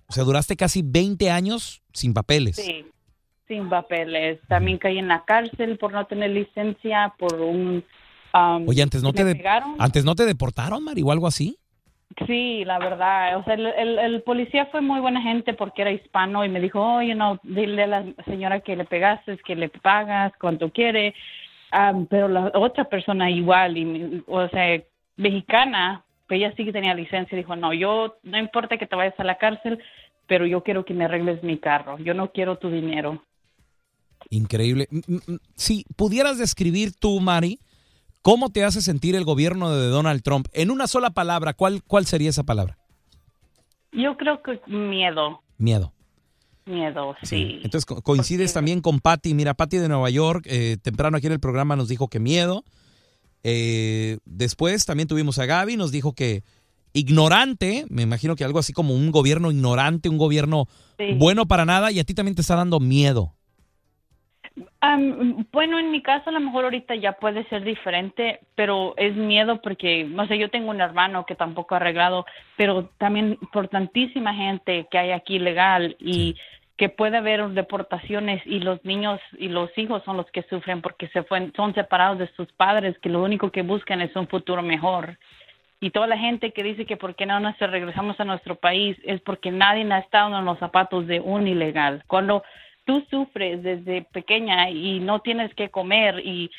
O 0.06 0.12
sea, 0.12 0.24
duraste 0.24 0.56
casi 0.56 0.82
20 0.82 1.30
años 1.30 1.82
sin 1.92 2.14
papeles. 2.14 2.56
Sí, 2.56 2.86
sin 3.46 3.68
papeles. 3.68 4.40
También 4.48 4.78
caí 4.78 4.98
en 4.98 5.08
la 5.08 5.24
cárcel 5.24 5.76
por 5.78 5.92
no 5.92 6.06
tener 6.06 6.30
licencia, 6.30 7.12
por 7.18 7.34
un... 7.34 7.84
um, 8.32 8.68
Oye, 8.68 8.82
antes 8.82 9.02
no 9.02 9.12
te 9.12 9.24
de- 9.24 9.44
antes 9.78 10.04
no 10.04 10.14
te 10.14 10.24
deportaron, 10.24 10.82
Mari, 10.82 11.02
o 11.02 11.12
algo 11.12 11.26
así. 11.26 11.58
Sí, 12.26 12.64
la 12.64 12.78
verdad. 12.78 13.36
O 13.36 13.44
sea, 13.44 13.54
el, 13.54 13.66
el- 13.98 14.22
policía 14.22 14.66
fue 14.66 14.80
muy 14.80 15.00
buena 15.00 15.22
gente 15.22 15.54
porque 15.54 15.82
era 15.82 15.92
hispano 15.92 16.44
y 16.44 16.48
me 16.48 16.60
dijo, 16.60 16.80
oye, 16.80 17.14
no, 17.14 17.38
dile 17.42 17.84
a 17.84 17.86
la 17.86 18.04
señora 18.24 18.60
que 18.60 18.76
le 18.76 18.84
pegaste, 18.84 19.38
que 19.38 19.54
le 19.54 19.68
pagas 19.68 20.32
cuanto 20.40 20.70
quiere. 20.70 21.14
Um, 21.72 22.06
pero 22.06 22.28
la 22.28 22.50
otra 22.54 22.84
persona 22.84 23.30
igual, 23.30 23.76
y, 23.76 24.22
o 24.26 24.48
sea, 24.48 24.82
mexicana, 25.16 26.02
pues 26.26 26.38
ella 26.38 26.52
sí 26.56 26.64
que 26.64 26.72
tenía 26.72 26.94
licencia, 26.94 27.36
dijo, 27.36 27.56
no, 27.56 27.72
yo, 27.74 28.16
no 28.22 28.38
importa 28.38 28.78
que 28.78 28.86
te 28.86 28.96
vayas 28.96 29.18
a 29.18 29.24
la 29.24 29.36
cárcel, 29.36 29.78
pero 30.26 30.46
yo 30.46 30.62
quiero 30.62 30.84
que 30.84 30.94
me 30.94 31.04
arregles 31.04 31.42
mi 31.42 31.58
carro, 31.58 31.98
yo 31.98 32.14
no 32.14 32.32
quiero 32.32 32.56
tu 32.56 32.70
dinero. 32.70 33.22
Increíble. 34.30 34.88
M- 34.90 35.02
m- 35.08 35.20
m- 35.26 35.38
Si 35.54 35.84
pudieras 35.96 36.38
describir 36.38 36.92
tú, 36.98 37.20
Mari, 37.20 37.58
cómo 38.22 38.50
te 38.50 38.64
hace 38.64 38.82
sentir 38.82 39.14
el 39.14 39.24
gobierno 39.24 39.70
de 39.70 39.88
Donald 39.88 40.22
Trump 40.22 40.48
en 40.52 40.70
una 40.70 40.86
sola 40.86 41.10
palabra, 41.10 41.54
¿cuál, 41.54 41.82
cuál 41.84 42.06
sería 42.06 42.30
esa 42.30 42.42
palabra? 42.44 42.78
Yo 43.92 44.16
creo 44.16 44.42
que 44.42 44.60
miedo. 44.70 45.42
Miedo. 45.56 45.92
Miedo, 46.66 47.16
sí. 47.22 47.60
Entonces 47.64 47.86
co- 47.86 48.02
coincides 48.02 48.52
también 48.52 48.82
con 48.82 49.00
Patty. 49.00 49.32
Mira, 49.32 49.54
Patty 49.54 49.78
de 49.78 49.88
Nueva 49.88 50.10
York, 50.10 50.44
eh, 50.48 50.76
temprano 50.82 51.16
aquí 51.16 51.26
en 51.26 51.32
el 51.32 51.40
programa 51.40 51.76
nos 51.76 51.88
dijo 51.88 52.08
que 52.08 52.20
miedo. 52.20 52.62
Eh, 53.42 54.18
después 54.26 54.84
también 54.84 55.08
tuvimos 55.08 55.38
a 55.38 55.46
Gaby, 55.46 55.76
nos 55.76 55.90
dijo 55.92 56.12
que 56.12 56.42
ignorante, 56.92 57.86
me 57.88 58.02
imagino 58.02 58.36
que 58.36 58.44
algo 58.44 58.58
así 58.58 58.72
como 58.74 58.94
un 58.94 59.10
gobierno 59.10 59.50
ignorante, 59.50 60.08
un 60.08 60.18
gobierno 60.18 60.66
Sí. 60.98 61.14
bueno 61.16 61.46
para 61.46 61.64
nada 61.64 61.92
y 61.92 62.00
a 62.00 62.04
ti 62.04 62.12
también 62.12 62.34
te 62.34 62.42
está 62.42 62.56
dando 62.56 62.80
miedo. 62.80 63.34
Am, 64.80 65.46
bueno, 65.52 65.78
en 65.78 65.90
mi 65.90 66.02
caso 66.02 66.30
a 66.30 66.32
lo 66.32 66.40
mejor 66.40 66.64
ahorita 66.64 66.94
ya 66.94 67.12
puede 67.12 67.44
ser 67.48 67.64
diferente, 67.64 68.40
pero 68.54 68.94
es 68.96 69.14
miedo 69.14 69.60
porque, 69.60 70.04
no 70.04 70.26
sé, 70.26 70.38
yo 70.38 70.50
tengo 70.50 70.70
un 70.70 70.80
hermano 70.80 71.26
que 71.26 71.34
tampoco 71.34 71.74
ha 71.74 71.78
arreglado, 71.78 72.26
pero 72.56 72.90
también 72.98 73.38
por 73.52 73.68
tantísima 73.68 74.34
gente 74.34 74.86
que 74.90 74.98
hay 74.98 75.10
aquí 75.12 75.38
legal 75.38 75.96
y 75.98 76.36
que 76.76 76.88
puede 76.88 77.16
haber 77.16 77.48
deportaciones 77.48 78.40
y 78.46 78.60
los 78.60 78.84
niños 78.84 79.20
y 79.36 79.48
los 79.48 79.76
hijos 79.76 80.02
son 80.04 80.16
los 80.16 80.30
que 80.30 80.44
sufren 80.44 80.80
porque 80.80 81.08
se 81.08 81.24
fue, 81.24 81.50
son 81.56 81.74
separados 81.74 82.18
de 82.18 82.28
sus 82.34 82.50
padres 82.52 82.96
que 82.98 83.08
lo 83.08 83.22
único 83.22 83.50
que 83.50 83.62
buscan 83.62 84.00
es 84.00 84.14
un 84.14 84.28
futuro 84.28 84.62
mejor. 84.62 85.18
Y 85.80 85.90
toda 85.90 86.06
la 86.06 86.18
gente 86.18 86.52
que 86.52 86.62
dice 86.62 86.86
que 86.86 86.96
por 86.96 87.14
qué 87.14 87.26
no 87.26 87.38
nos 87.40 87.58
regresamos 87.58 88.18
a 88.20 88.24
nuestro 88.24 88.56
país 88.56 88.96
es 89.04 89.20
porque 89.20 89.50
nadie 89.50 89.86
ha 89.92 89.98
estado 89.98 90.38
en 90.38 90.44
los 90.44 90.58
zapatos 90.58 91.06
de 91.06 91.20
un 91.20 91.46
ilegal. 91.46 92.02
Cuando 92.06 92.42
tú 92.88 93.04
sufres 93.10 93.62
desde 93.62 94.02
pequeña 94.02 94.70
y 94.70 94.98
no 94.98 95.20
tienes 95.20 95.54
que 95.54 95.68
comer 95.68 96.20
y 96.24 96.50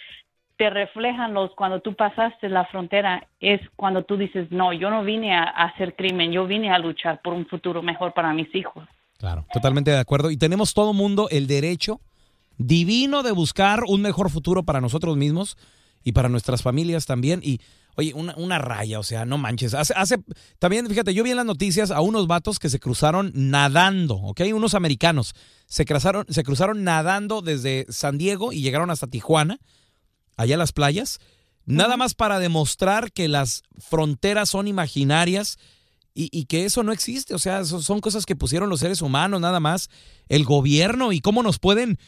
te 0.58 0.70
reflejan 0.70 1.34
los 1.34 1.50
cuando 1.56 1.82
tú 1.82 1.96
pasaste 1.96 2.50
la 2.50 2.66
frontera 2.66 3.28
es 3.40 3.60
cuando 3.76 4.04
tú 4.04 4.16
dices 4.16 4.52
no 4.52 4.72
yo 4.72 4.92
no 4.92 5.04
vine 5.04 5.34
a, 5.36 5.42
a 5.44 5.66
hacer 5.66 5.96
crimen 5.96 6.32
yo 6.32 6.46
vine 6.46 6.70
a 6.72 6.78
luchar 6.78 7.20
por 7.24 7.34
un 7.34 7.48
futuro 7.48 7.82
mejor 7.82 8.14
para 8.14 8.32
mis 8.32 8.54
hijos 8.54 8.88
Claro, 9.20 9.46
totalmente 9.52 9.92
de 9.92 9.98
acuerdo. 9.98 10.32
Y 10.32 10.38
tenemos 10.38 10.74
todo 10.74 10.94
mundo 10.94 11.28
el 11.30 11.46
derecho 11.46 12.00
divino 12.58 13.22
de 13.22 13.34
buscar 13.34 13.82
un 13.86 14.02
mejor 14.02 14.30
futuro 14.30 14.64
para 14.64 14.80
nosotros 14.80 15.18
mismos 15.18 15.58
y 16.04 16.12
para 16.12 16.30
nuestras 16.30 16.62
familias 16.62 17.06
también. 17.06 17.42
Y, 17.44 17.60
oye, 17.96 18.14
una, 18.14 18.34
una 18.38 18.58
raya, 18.58 19.00
o 19.00 19.04
sea, 19.04 19.26
no 19.26 19.38
manches. 19.38 19.74
Hace, 19.74 19.94
hace, 19.96 20.18
también, 20.58 20.88
fíjate, 20.88 21.14
yo 21.14 21.24
vi 21.24 21.32
en 21.32 21.38
las 21.38 21.46
noticias 21.46 21.92
a 21.92 22.02
unos 22.02 22.28
vatos 22.28 22.60
que 22.60 22.70
se 22.70 22.80
cruzaron 22.80 23.32
nadando, 23.34 24.16
¿ok? 24.16 24.42
Unos 24.54 24.74
americanos. 24.74 25.34
Se 25.68 25.86
cruzaron, 25.86 26.26
se 26.30 26.44
cruzaron 26.44 26.84
nadando 26.84 27.42
desde 27.42 27.86
San 27.90 28.18
Diego 28.18 28.54
y 28.54 28.62
llegaron 28.62 28.90
hasta 28.90 29.08
Tijuana, 29.08 29.60
allá 30.38 30.56
a 30.56 30.60
las 30.60 30.72
playas, 30.72 31.20
nada 31.66 31.98
más 31.98 32.16
para 32.16 32.40
demostrar 32.40 33.12
que 33.12 33.28
las 33.28 33.64
fronteras 33.78 34.50
son 34.50 34.68
imaginarias 34.68 35.58
y, 36.16 36.30
y 36.32 36.46
que 36.46 36.66
eso 36.66 36.82
no 36.84 36.92
existe. 36.92 37.36
O 37.36 37.40
sea, 37.40 37.64
son 37.66 38.00
cosas 38.00 38.26
que 38.26 38.36
pusieron 38.36 38.70
los 38.70 38.80
seres 38.80 39.02
humanos, 39.02 39.40
nada 39.42 39.60
más. 39.60 39.90
El 40.28 40.46
gobierno 40.46 41.12
y 41.12 41.20
cómo 41.20 41.44
nos 41.44 41.60
pueden. 41.60 42.00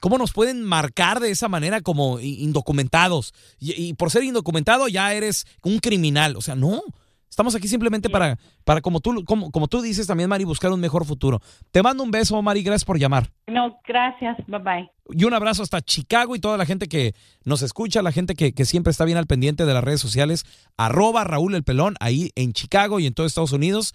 ¿Cómo 0.00 0.18
nos 0.18 0.32
pueden 0.32 0.64
marcar 0.64 1.20
de 1.20 1.30
esa 1.30 1.48
manera 1.48 1.80
como 1.80 2.18
indocumentados? 2.20 3.32
Y, 3.58 3.72
y 3.80 3.94
por 3.94 4.10
ser 4.10 4.24
indocumentado 4.24 4.88
ya 4.88 5.12
eres 5.12 5.46
un 5.62 5.78
criminal. 5.78 6.36
O 6.36 6.42
sea, 6.42 6.54
no. 6.54 6.82
Estamos 7.30 7.54
aquí 7.54 7.68
simplemente 7.68 8.10
para, 8.10 8.38
para 8.64 8.80
como, 8.80 8.98
tú, 8.98 9.24
como, 9.24 9.52
como 9.52 9.68
tú 9.68 9.80
dices 9.80 10.06
también, 10.08 10.28
Mari, 10.28 10.42
buscar 10.44 10.72
un 10.72 10.80
mejor 10.80 11.06
futuro. 11.06 11.40
Te 11.70 11.80
mando 11.80 12.02
un 12.02 12.10
beso, 12.10 12.42
Mari. 12.42 12.64
Gracias 12.64 12.84
por 12.84 12.98
llamar. 12.98 13.30
no 13.46 13.78
gracias 13.86 14.36
bye 14.48 14.58
bye 14.58 14.90
Y 15.10 15.24
un 15.24 15.32
abrazo 15.32 15.62
hasta 15.62 15.80
Chicago 15.80 16.34
y 16.34 16.40
toda 16.40 16.56
la 16.56 16.66
gente 16.66 16.88
que 16.88 17.14
nos 17.44 17.62
escucha, 17.62 18.02
la 18.02 18.10
gente 18.10 18.34
que, 18.34 18.52
que 18.52 18.64
siempre 18.64 18.90
está 18.90 19.04
bien 19.04 19.16
al 19.16 19.28
pendiente 19.28 19.64
de 19.64 19.72
las 19.72 19.84
redes 19.84 20.00
sociales. 20.00 20.44
Arroba 20.76 21.22
Raúl 21.22 21.54
el 21.54 21.62
Pelón, 21.62 21.94
ahí 22.00 22.30
en 22.34 22.52
Chicago 22.52 22.98
y 22.98 23.06
en 23.06 23.14
todo 23.14 23.26
Estados 23.26 23.52
Unidos. 23.52 23.94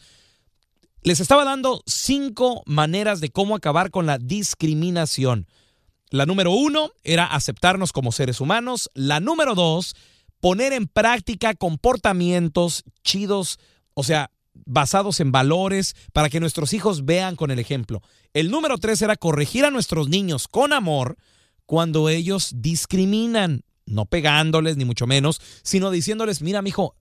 Les 1.03 1.19
estaba 1.19 1.43
dando 1.43 1.83
cinco 1.85 2.63
maneras 2.65 3.19
de 3.19 3.29
cómo 3.29 3.55
acabar 3.55 3.91
con 3.91 4.05
la 4.05 4.17
discriminación. 4.17 5.45
La 6.09 6.25
número 6.25 6.51
uno 6.51 6.91
era 7.03 7.25
aceptarnos 7.25 7.91
como 7.91 8.11
seres 8.11 8.39
humanos. 8.41 8.89
La 8.93 9.19
número 9.19 9.55
dos, 9.55 9.95
poner 10.39 10.73
en 10.73 10.87
práctica 10.87 11.53
comportamientos 11.55 12.83
chidos, 13.03 13.59
o 13.93 14.03
sea, 14.03 14.31
basados 14.53 15.19
en 15.19 15.31
valores, 15.31 15.95
para 16.13 16.29
que 16.29 16.39
nuestros 16.39 16.73
hijos 16.73 17.05
vean 17.05 17.35
con 17.35 17.51
el 17.51 17.59
ejemplo. 17.59 18.01
El 18.33 18.51
número 18.51 18.77
tres 18.77 19.01
era 19.01 19.15
corregir 19.15 19.65
a 19.65 19.71
nuestros 19.71 20.07
niños 20.07 20.47
con 20.47 20.73
amor 20.73 21.17
cuando 21.65 22.09
ellos 22.09 22.51
discriminan, 22.55 23.63
no 23.85 24.05
pegándoles, 24.05 24.77
ni 24.77 24.85
mucho 24.85 25.07
menos, 25.07 25.41
sino 25.63 25.91
diciéndoles, 25.91 26.41
mira, 26.41 26.61
mijo, 26.61 26.95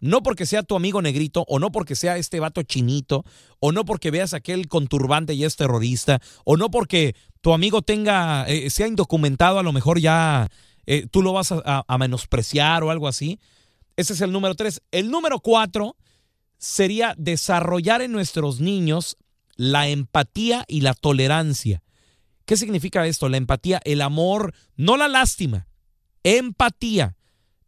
no 0.00 0.22
porque 0.22 0.46
sea 0.46 0.62
tu 0.62 0.76
amigo 0.76 1.00
negrito, 1.02 1.44
o 1.48 1.58
no 1.58 1.72
porque 1.72 1.96
sea 1.96 2.16
este 2.16 2.40
vato 2.40 2.62
chinito, 2.62 3.24
o 3.60 3.72
no 3.72 3.84
porque 3.84 4.10
veas 4.10 4.34
aquel 4.34 4.68
con 4.68 4.86
turbante 4.88 5.34
y 5.34 5.44
es 5.44 5.56
terrorista, 5.56 6.20
o 6.44 6.56
no 6.56 6.70
porque 6.70 7.14
tu 7.40 7.52
amigo 7.54 7.82
tenga, 7.82 8.44
eh, 8.48 8.70
sea 8.70 8.86
indocumentado, 8.88 9.58
a 9.58 9.62
lo 9.62 9.72
mejor 9.72 9.98
ya 10.00 10.48
eh, 10.86 11.06
tú 11.10 11.22
lo 11.22 11.32
vas 11.32 11.50
a- 11.50 11.84
a 11.86 11.98
menospreciar 11.98 12.84
o 12.84 12.90
algo 12.92 13.08
así. 13.08 13.40
Ese 13.96 14.12
es 14.12 14.20
el 14.20 14.30
número 14.30 14.54
tres. 14.54 14.82
El 14.92 15.10
número 15.10 15.40
cuatro 15.40 15.96
sería 16.58 17.14
desarrollar 17.18 18.02
en 18.02 18.12
nuestros 18.12 18.60
niños 18.60 19.16
la 19.56 19.88
empatía 19.88 20.64
y 20.68 20.82
la 20.82 20.94
tolerancia. 20.94 21.82
¿Qué 22.44 22.56
significa 22.56 23.04
esto? 23.06 23.28
La 23.28 23.36
empatía, 23.38 23.80
el 23.84 24.00
amor, 24.00 24.54
no 24.76 24.96
la 24.96 25.08
lástima, 25.08 25.66
empatía, 26.22 27.16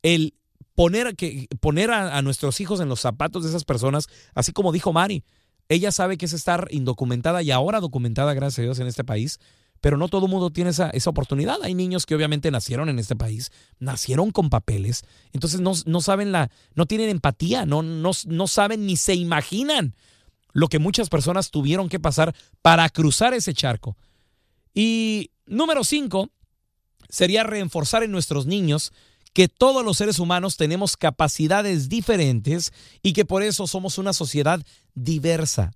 el 0.02 0.34
poner, 0.78 1.16
que, 1.16 1.48
poner 1.58 1.90
a, 1.90 2.22
nuestros 2.22 2.60
hijos 2.60 2.78
en 2.78 2.88
los 2.88 3.00
zapatos 3.00 3.42
de 3.42 3.48
esas 3.48 3.64
personas, 3.64 4.06
así 4.32 4.52
como 4.52 4.70
dijo 4.70 4.92
Mari. 4.92 5.24
Ella 5.68 5.90
sabe 5.90 6.16
que 6.16 6.26
es 6.26 6.32
estar 6.32 6.68
indocumentada 6.70 7.42
y 7.42 7.50
ahora 7.50 7.80
documentada, 7.80 8.32
gracias 8.32 8.60
a 8.60 8.62
Dios, 8.62 8.78
en 8.78 8.86
este 8.86 9.02
país, 9.02 9.40
pero 9.80 9.96
no 9.96 10.06
todo 10.06 10.26
el 10.26 10.30
mundo 10.30 10.50
tiene 10.50 10.70
esa, 10.70 10.88
esa 10.90 11.10
oportunidad. 11.10 11.56
Hay 11.64 11.74
niños 11.74 12.06
que 12.06 12.14
obviamente 12.14 12.52
nacieron 12.52 12.88
en 12.88 13.00
este 13.00 13.16
país, 13.16 13.50
nacieron 13.80 14.30
con 14.30 14.50
papeles, 14.50 15.02
entonces 15.32 15.60
no, 15.60 15.72
no 15.84 16.00
saben 16.00 16.30
la, 16.30 16.48
no 16.76 16.86
tienen 16.86 17.10
empatía, 17.10 17.66
no, 17.66 17.82
no, 17.82 18.12
no 18.26 18.46
saben 18.46 18.86
ni 18.86 18.96
se 18.96 19.16
imaginan 19.16 19.96
lo 20.52 20.68
que 20.68 20.78
muchas 20.78 21.08
personas 21.08 21.50
tuvieron 21.50 21.88
que 21.88 21.98
pasar 21.98 22.36
para 22.62 22.88
cruzar 22.88 23.34
ese 23.34 23.52
charco. 23.52 23.96
Y 24.74 25.32
número 25.44 25.82
cinco 25.82 26.30
sería 27.08 27.42
reforzar 27.42 28.04
en 28.04 28.12
nuestros 28.12 28.46
niños 28.46 28.92
que 29.32 29.48
todos 29.48 29.84
los 29.84 29.98
seres 29.98 30.18
humanos 30.18 30.56
tenemos 30.56 30.96
capacidades 30.96 31.88
diferentes 31.88 32.72
y 33.02 33.12
que 33.12 33.24
por 33.24 33.42
eso 33.42 33.66
somos 33.66 33.98
una 33.98 34.12
sociedad 34.12 34.60
diversa. 34.94 35.72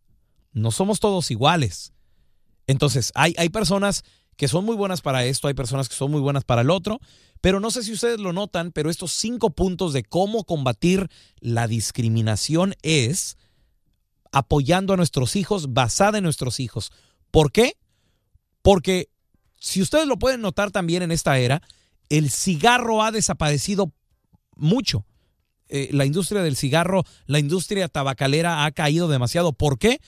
No 0.53 0.71
somos 0.71 1.01
todos 1.01 1.31
iguales. 1.31 1.93
Entonces, 2.67 3.13
hay, 3.15 3.35
hay 3.39 3.49
personas 3.49 4.05
que 4.37 4.49
son 4.49 4.65
muy 4.65 4.77
buenas 4.77 5.01
para 5.01 5.25
esto, 5.25 5.49
hay 5.49 5.55
personas 5.55 5.89
que 5.89 5.95
son 5.95 6.11
muy 6.11 6.21
buenas 6.21 6.45
para 6.45 6.63
el 6.63 6.71
otro, 6.71 7.01
pero 7.41 7.61
no 7.61 7.71
sé 7.71 7.83
si 7.83 7.93
ustedes 7.93 8.21
lo 8.21 8.33
notan, 8.33 8.73
pero 8.73 8.91
estos 8.91 9.13
cinco 9.13 9.51
puntos 9.51 9.93
de 9.93 10.05
cómo 10.05 10.45
combatir 10.45 11.09
la 11.41 11.67
discriminación 11.69 12.75
es 12.83 13.37
apoyando 14.33 14.95
a 14.95 14.97
nuestros 14.97 15.37
hijos, 15.37 15.73
basada 15.75 16.19
en 16.19 16.25
nuestros 16.25 16.61
hijos. 16.61 16.93
¿Por 17.31 17.53
qué? 17.53 17.77
Porque 18.63 19.09
si 19.61 19.83
ustedes 19.83 20.07
lo 20.07 20.19
pueden 20.19 20.41
notar 20.41 20.71
también 20.71 21.03
en 21.03 21.13
esta 21.13 21.39
era, 21.39 21.63
el 22.13 22.31
cigarro 22.31 23.03
ha 23.03 23.11
desaparecido 23.11 23.91
mucho. 24.55 25.07
Eh, 25.69 25.89
la 25.93 26.05
industria 26.05 26.43
del 26.43 26.57
cigarro, 26.57 27.05
la 27.25 27.39
industria 27.39 27.89
tabacalera 27.89 28.67
ha 28.67 28.71
caído 28.73 29.09
demasiado. 29.09 29.55
¿Por 29.55 29.79
qué? 29.79 29.99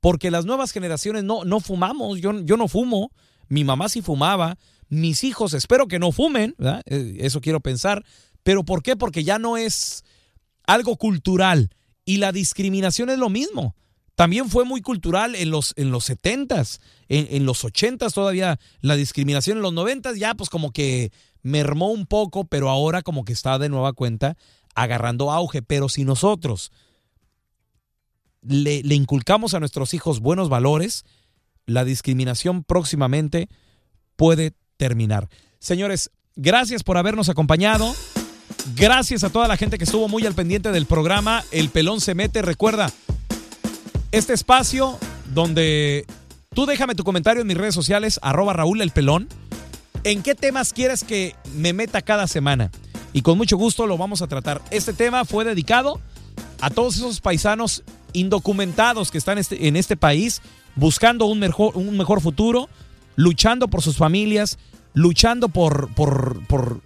Porque 0.00 0.32
las 0.32 0.44
nuevas 0.44 0.72
generaciones 0.72 1.22
no, 1.22 1.44
no 1.44 1.60
fumamos. 1.60 2.20
Yo, 2.20 2.40
yo 2.40 2.56
no 2.56 2.66
fumo. 2.66 3.12
Mi 3.48 3.62
mamá 3.62 3.88
sí 3.88 4.02
fumaba. 4.02 4.58
Mis 4.88 5.22
hijos 5.22 5.54
espero 5.54 5.86
que 5.86 6.00
no 6.00 6.10
fumen. 6.10 6.56
¿verdad? 6.58 6.82
Eh, 6.86 7.18
eso 7.20 7.40
quiero 7.40 7.60
pensar. 7.60 8.04
¿Pero 8.42 8.64
por 8.64 8.82
qué? 8.82 8.96
Porque 8.96 9.22
ya 9.22 9.38
no 9.38 9.56
es 9.56 10.02
algo 10.66 10.96
cultural. 10.96 11.70
Y 12.04 12.16
la 12.16 12.32
discriminación 12.32 13.08
es 13.08 13.18
lo 13.18 13.30
mismo. 13.30 13.76
También 14.16 14.50
fue 14.50 14.64
muy 14.64 14.82
cultural 14.82 15.36
en 15.36 15.50
los, 15.50 15.74
en 15.76 15.92
los 15.92 16.10
70s, 16.10 16.80
en, 17.08 17.28
en 17.30 17.46
los 17.46 17.64
80s 17.64 18.12
todavía 18.12 18.58
la 18.80 18.94
discriminación, 18.94 19.56
en 19.56 19.62
los 19.62 19.72
90s 19.72 20.16
ya 20.16 20.34
pues 20.34 20.50
como 20.50 20.70
que 20.70 21.12
mermó 21.42 21.88
un 21.88 22.06
poco, 22.06 22.44
pero 22.44 22.70
ahora 22.70 23.02
como 23.02 23.24
que 23.24 23.32
está 23.32 23.58
de 23.58 23.68
nueva 23.68 23.92
cuenta 23.92 24.36
agarrando 24.74 25.30
auge. 25.30 25.62
Pero 25.62 25.88
si 25.88 26.04
nosotros 26.04 26.72
le, 28.42 28.82
inculcamos 28.94 29.54
a 29.54 29.60
nuestros 29.60 29.94
hijos 29.94 30.20
buenos 30.20 30.48
valores, 30.48 31.04
la 31.66 31.84
discriminación 31.84 32.64
próximamente 32.64 33.48
puede 34.16 34.52
terminar. 34.76 35.28
Señores, 35.58 36.10
gracias 36.36 36.82
por 36.82 36.96
habernos 36.96 37.28
acompañado. 37.28 37.94
Gracias 38.76 39.24
a 39.24 39.30
toda 39.30 39.48
la 39.48 39.56
gente 39.56 39.78
que 39.78 39.84
estuvo 39.84 40.08
muy 40.08 40.26
al 40.26 40.34
pendiente 40.34 40.70
del 40.72 40.86
programa. 40.86 41.44
El 41.50 41.68
pelón 41.68 42.00
se 42.00 42.14
mete. 42.14 42.42
Recuerda, 42.42 42.92
este 44.12 44.34
espacio 44.34 44.98
donde 45.32 46.04
tú 46.54 46.66
déjame 46.66 46.94
tu 46.94 47.04
comentario 47.04 47.42
en 47.42 47.48
mis 47.48 47.56
redes 47.56 47.74
sociales, 47.74 48.20
arroba 48.22 48.52
Raúl 48.52 48.80
el 48.80 48.90
pelón. 48.90 49.28
¿En 50.04 50.22
qué 50.22 50.34
temas 50.34 50.72
quieres 50.72 51.04
que 51.04 51.36
me 51.54 51.72
meta 51.72 52.02
cada 52.02 52.26
semana? 52.26 52.72
Y 53.12 53.22
con 53.22 53.38
mucho 53.38 53.56
gusto 53.56 53.86
lo 53.86 53.96
vamos 53.96 54.20
a 54.20 54.26
tratar. 54.26 54.60
Este 54.70 54.92
tema 54.92 55.24
fue 55.24 55.44
dedicado 55.44 56.00
a 56.60 56.70
todos 56.70 56.96
esos 56.96 57.20
paisanos 57.20 57.84
indocumentados 58.12 59.12
que 59.12 59.18
están 59.18 59.38
este, 59.38 59.68
en 59.68 59.76
este 59.76 59.96
país 59.96 60.42
buscando 60.74 61.26
un 61.26 61.38
mejor, 61.38 61.76
un 61.76 61.96
mejor 61.96 62.20
futuro, 62.20 62.68
luchando 63.14 63.68
por 63.68 63.80
sus 63.80 63.96
familias, 63.96 64.58
luchando 64.92 65.48
por, 65.48 65.94
por, 65.94 66.44
por 66.46 66.80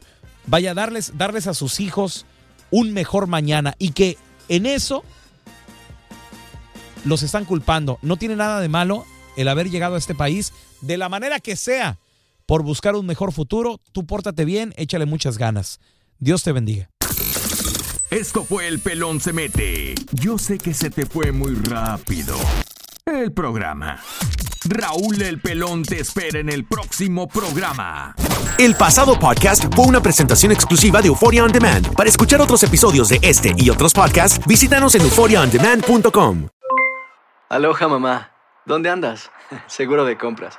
vaya, 0.47 0.75
darles, 0.75 1.17
darles 1.17 1.47
a 1.47 1.55
sus 1.55 1.81
hijos 1.81 2.27
un 2.71 2.93
mejor 2.93 3.29
mañana 3.29 3.77
y 3.79 3.93
que 3.93 4.19
en 4.51 4.67
eso 4.67 5.05
los 7.07 7.23
están 7.23 7.47
culpando. 7.47 7.99
No 8.03 8.19
tiene 8.19 8.37
nada 8.37 8.61
de 8.61 8.69
malo 8.69 9.07
el 9.39 9.49
haber 9.49 9.71
llegado 9.71 9.95
a 9.95 9.99
este 9.99 10.15
país 10.15 10.53
de 10.83 10.99
la 10.99 11.09
manera 11.09 11.41
que 11.41 11.57
sea 11.57 11.97
por 12.47 12.63
buscar 12.63 12.95
un 12.95 13.07
mejor 13.07 13.33
futuro. 13.33 13.81
Tú 13.93 14.07
pórtate 14.07 14.45
bien, 14.45 14.73
échale 14.77 15.07
muchas 15.07 15.39
ganas. 15.39 15.81
Dios 16.19 16.43
te 16.43 16.53
bendiga. 16.53 16.89
Esto 18.11 18.45
fue 18.45 18.69
El 18.69 18.79
Pelón 18.79 19.21
se 19.21 19.33
mete. 19.33 19.95
Yo 20.13 20.39
sé 20.39 20.59
que 20.59 20.73
se 20.73 20.91
te 20.91 21.07
fue 21.07 21.33
muy 21.33 21.55
rápido. 21.57 22.37
El 23.05 23.33
programa. 23.33 24.01
Raúl 24.65 25.21
El 25.23 25.41
Pelón 25.41 25.83
te 25.83 26.01
espera 26.01 26.39
en 26.39 26.49
el 26.49 26.65
próximo 26.65 27.29
programa. 27.29 28.15
El 28.59 28.75
pasado 28.75 29.19
podcast 29.19 29.65
fue 29.75 29.87
una 29.87 30.01
presentación 30.01 30.53
exclusiva 30.53 31.03
de 31.03 31.09
Euphoria 31.09 31.45
On 31.45 31.53
Demand. 31.53 31.95
Para 31.95 32.09
escuchar 32.09 32.41
otros 32.41 32.63
episodios 32.63 33.09
de 33.09 33.19
este 33.23 33.55
y 33.57 33.71
otros 33.71 33.93
podcasts, 33.93 34.41
visítanos 34.47 34.95
en 34.95 35.03
euphoriaondemand.com. 35.03 36.49
Aloha 37.49 37.89
mamá, 37.89 38.33
¿dónde 38.65 38.91
andas? 38.91 39.31
Seguro 39.67 40.05
de 40.05 40.17
compras. 40.17 40.59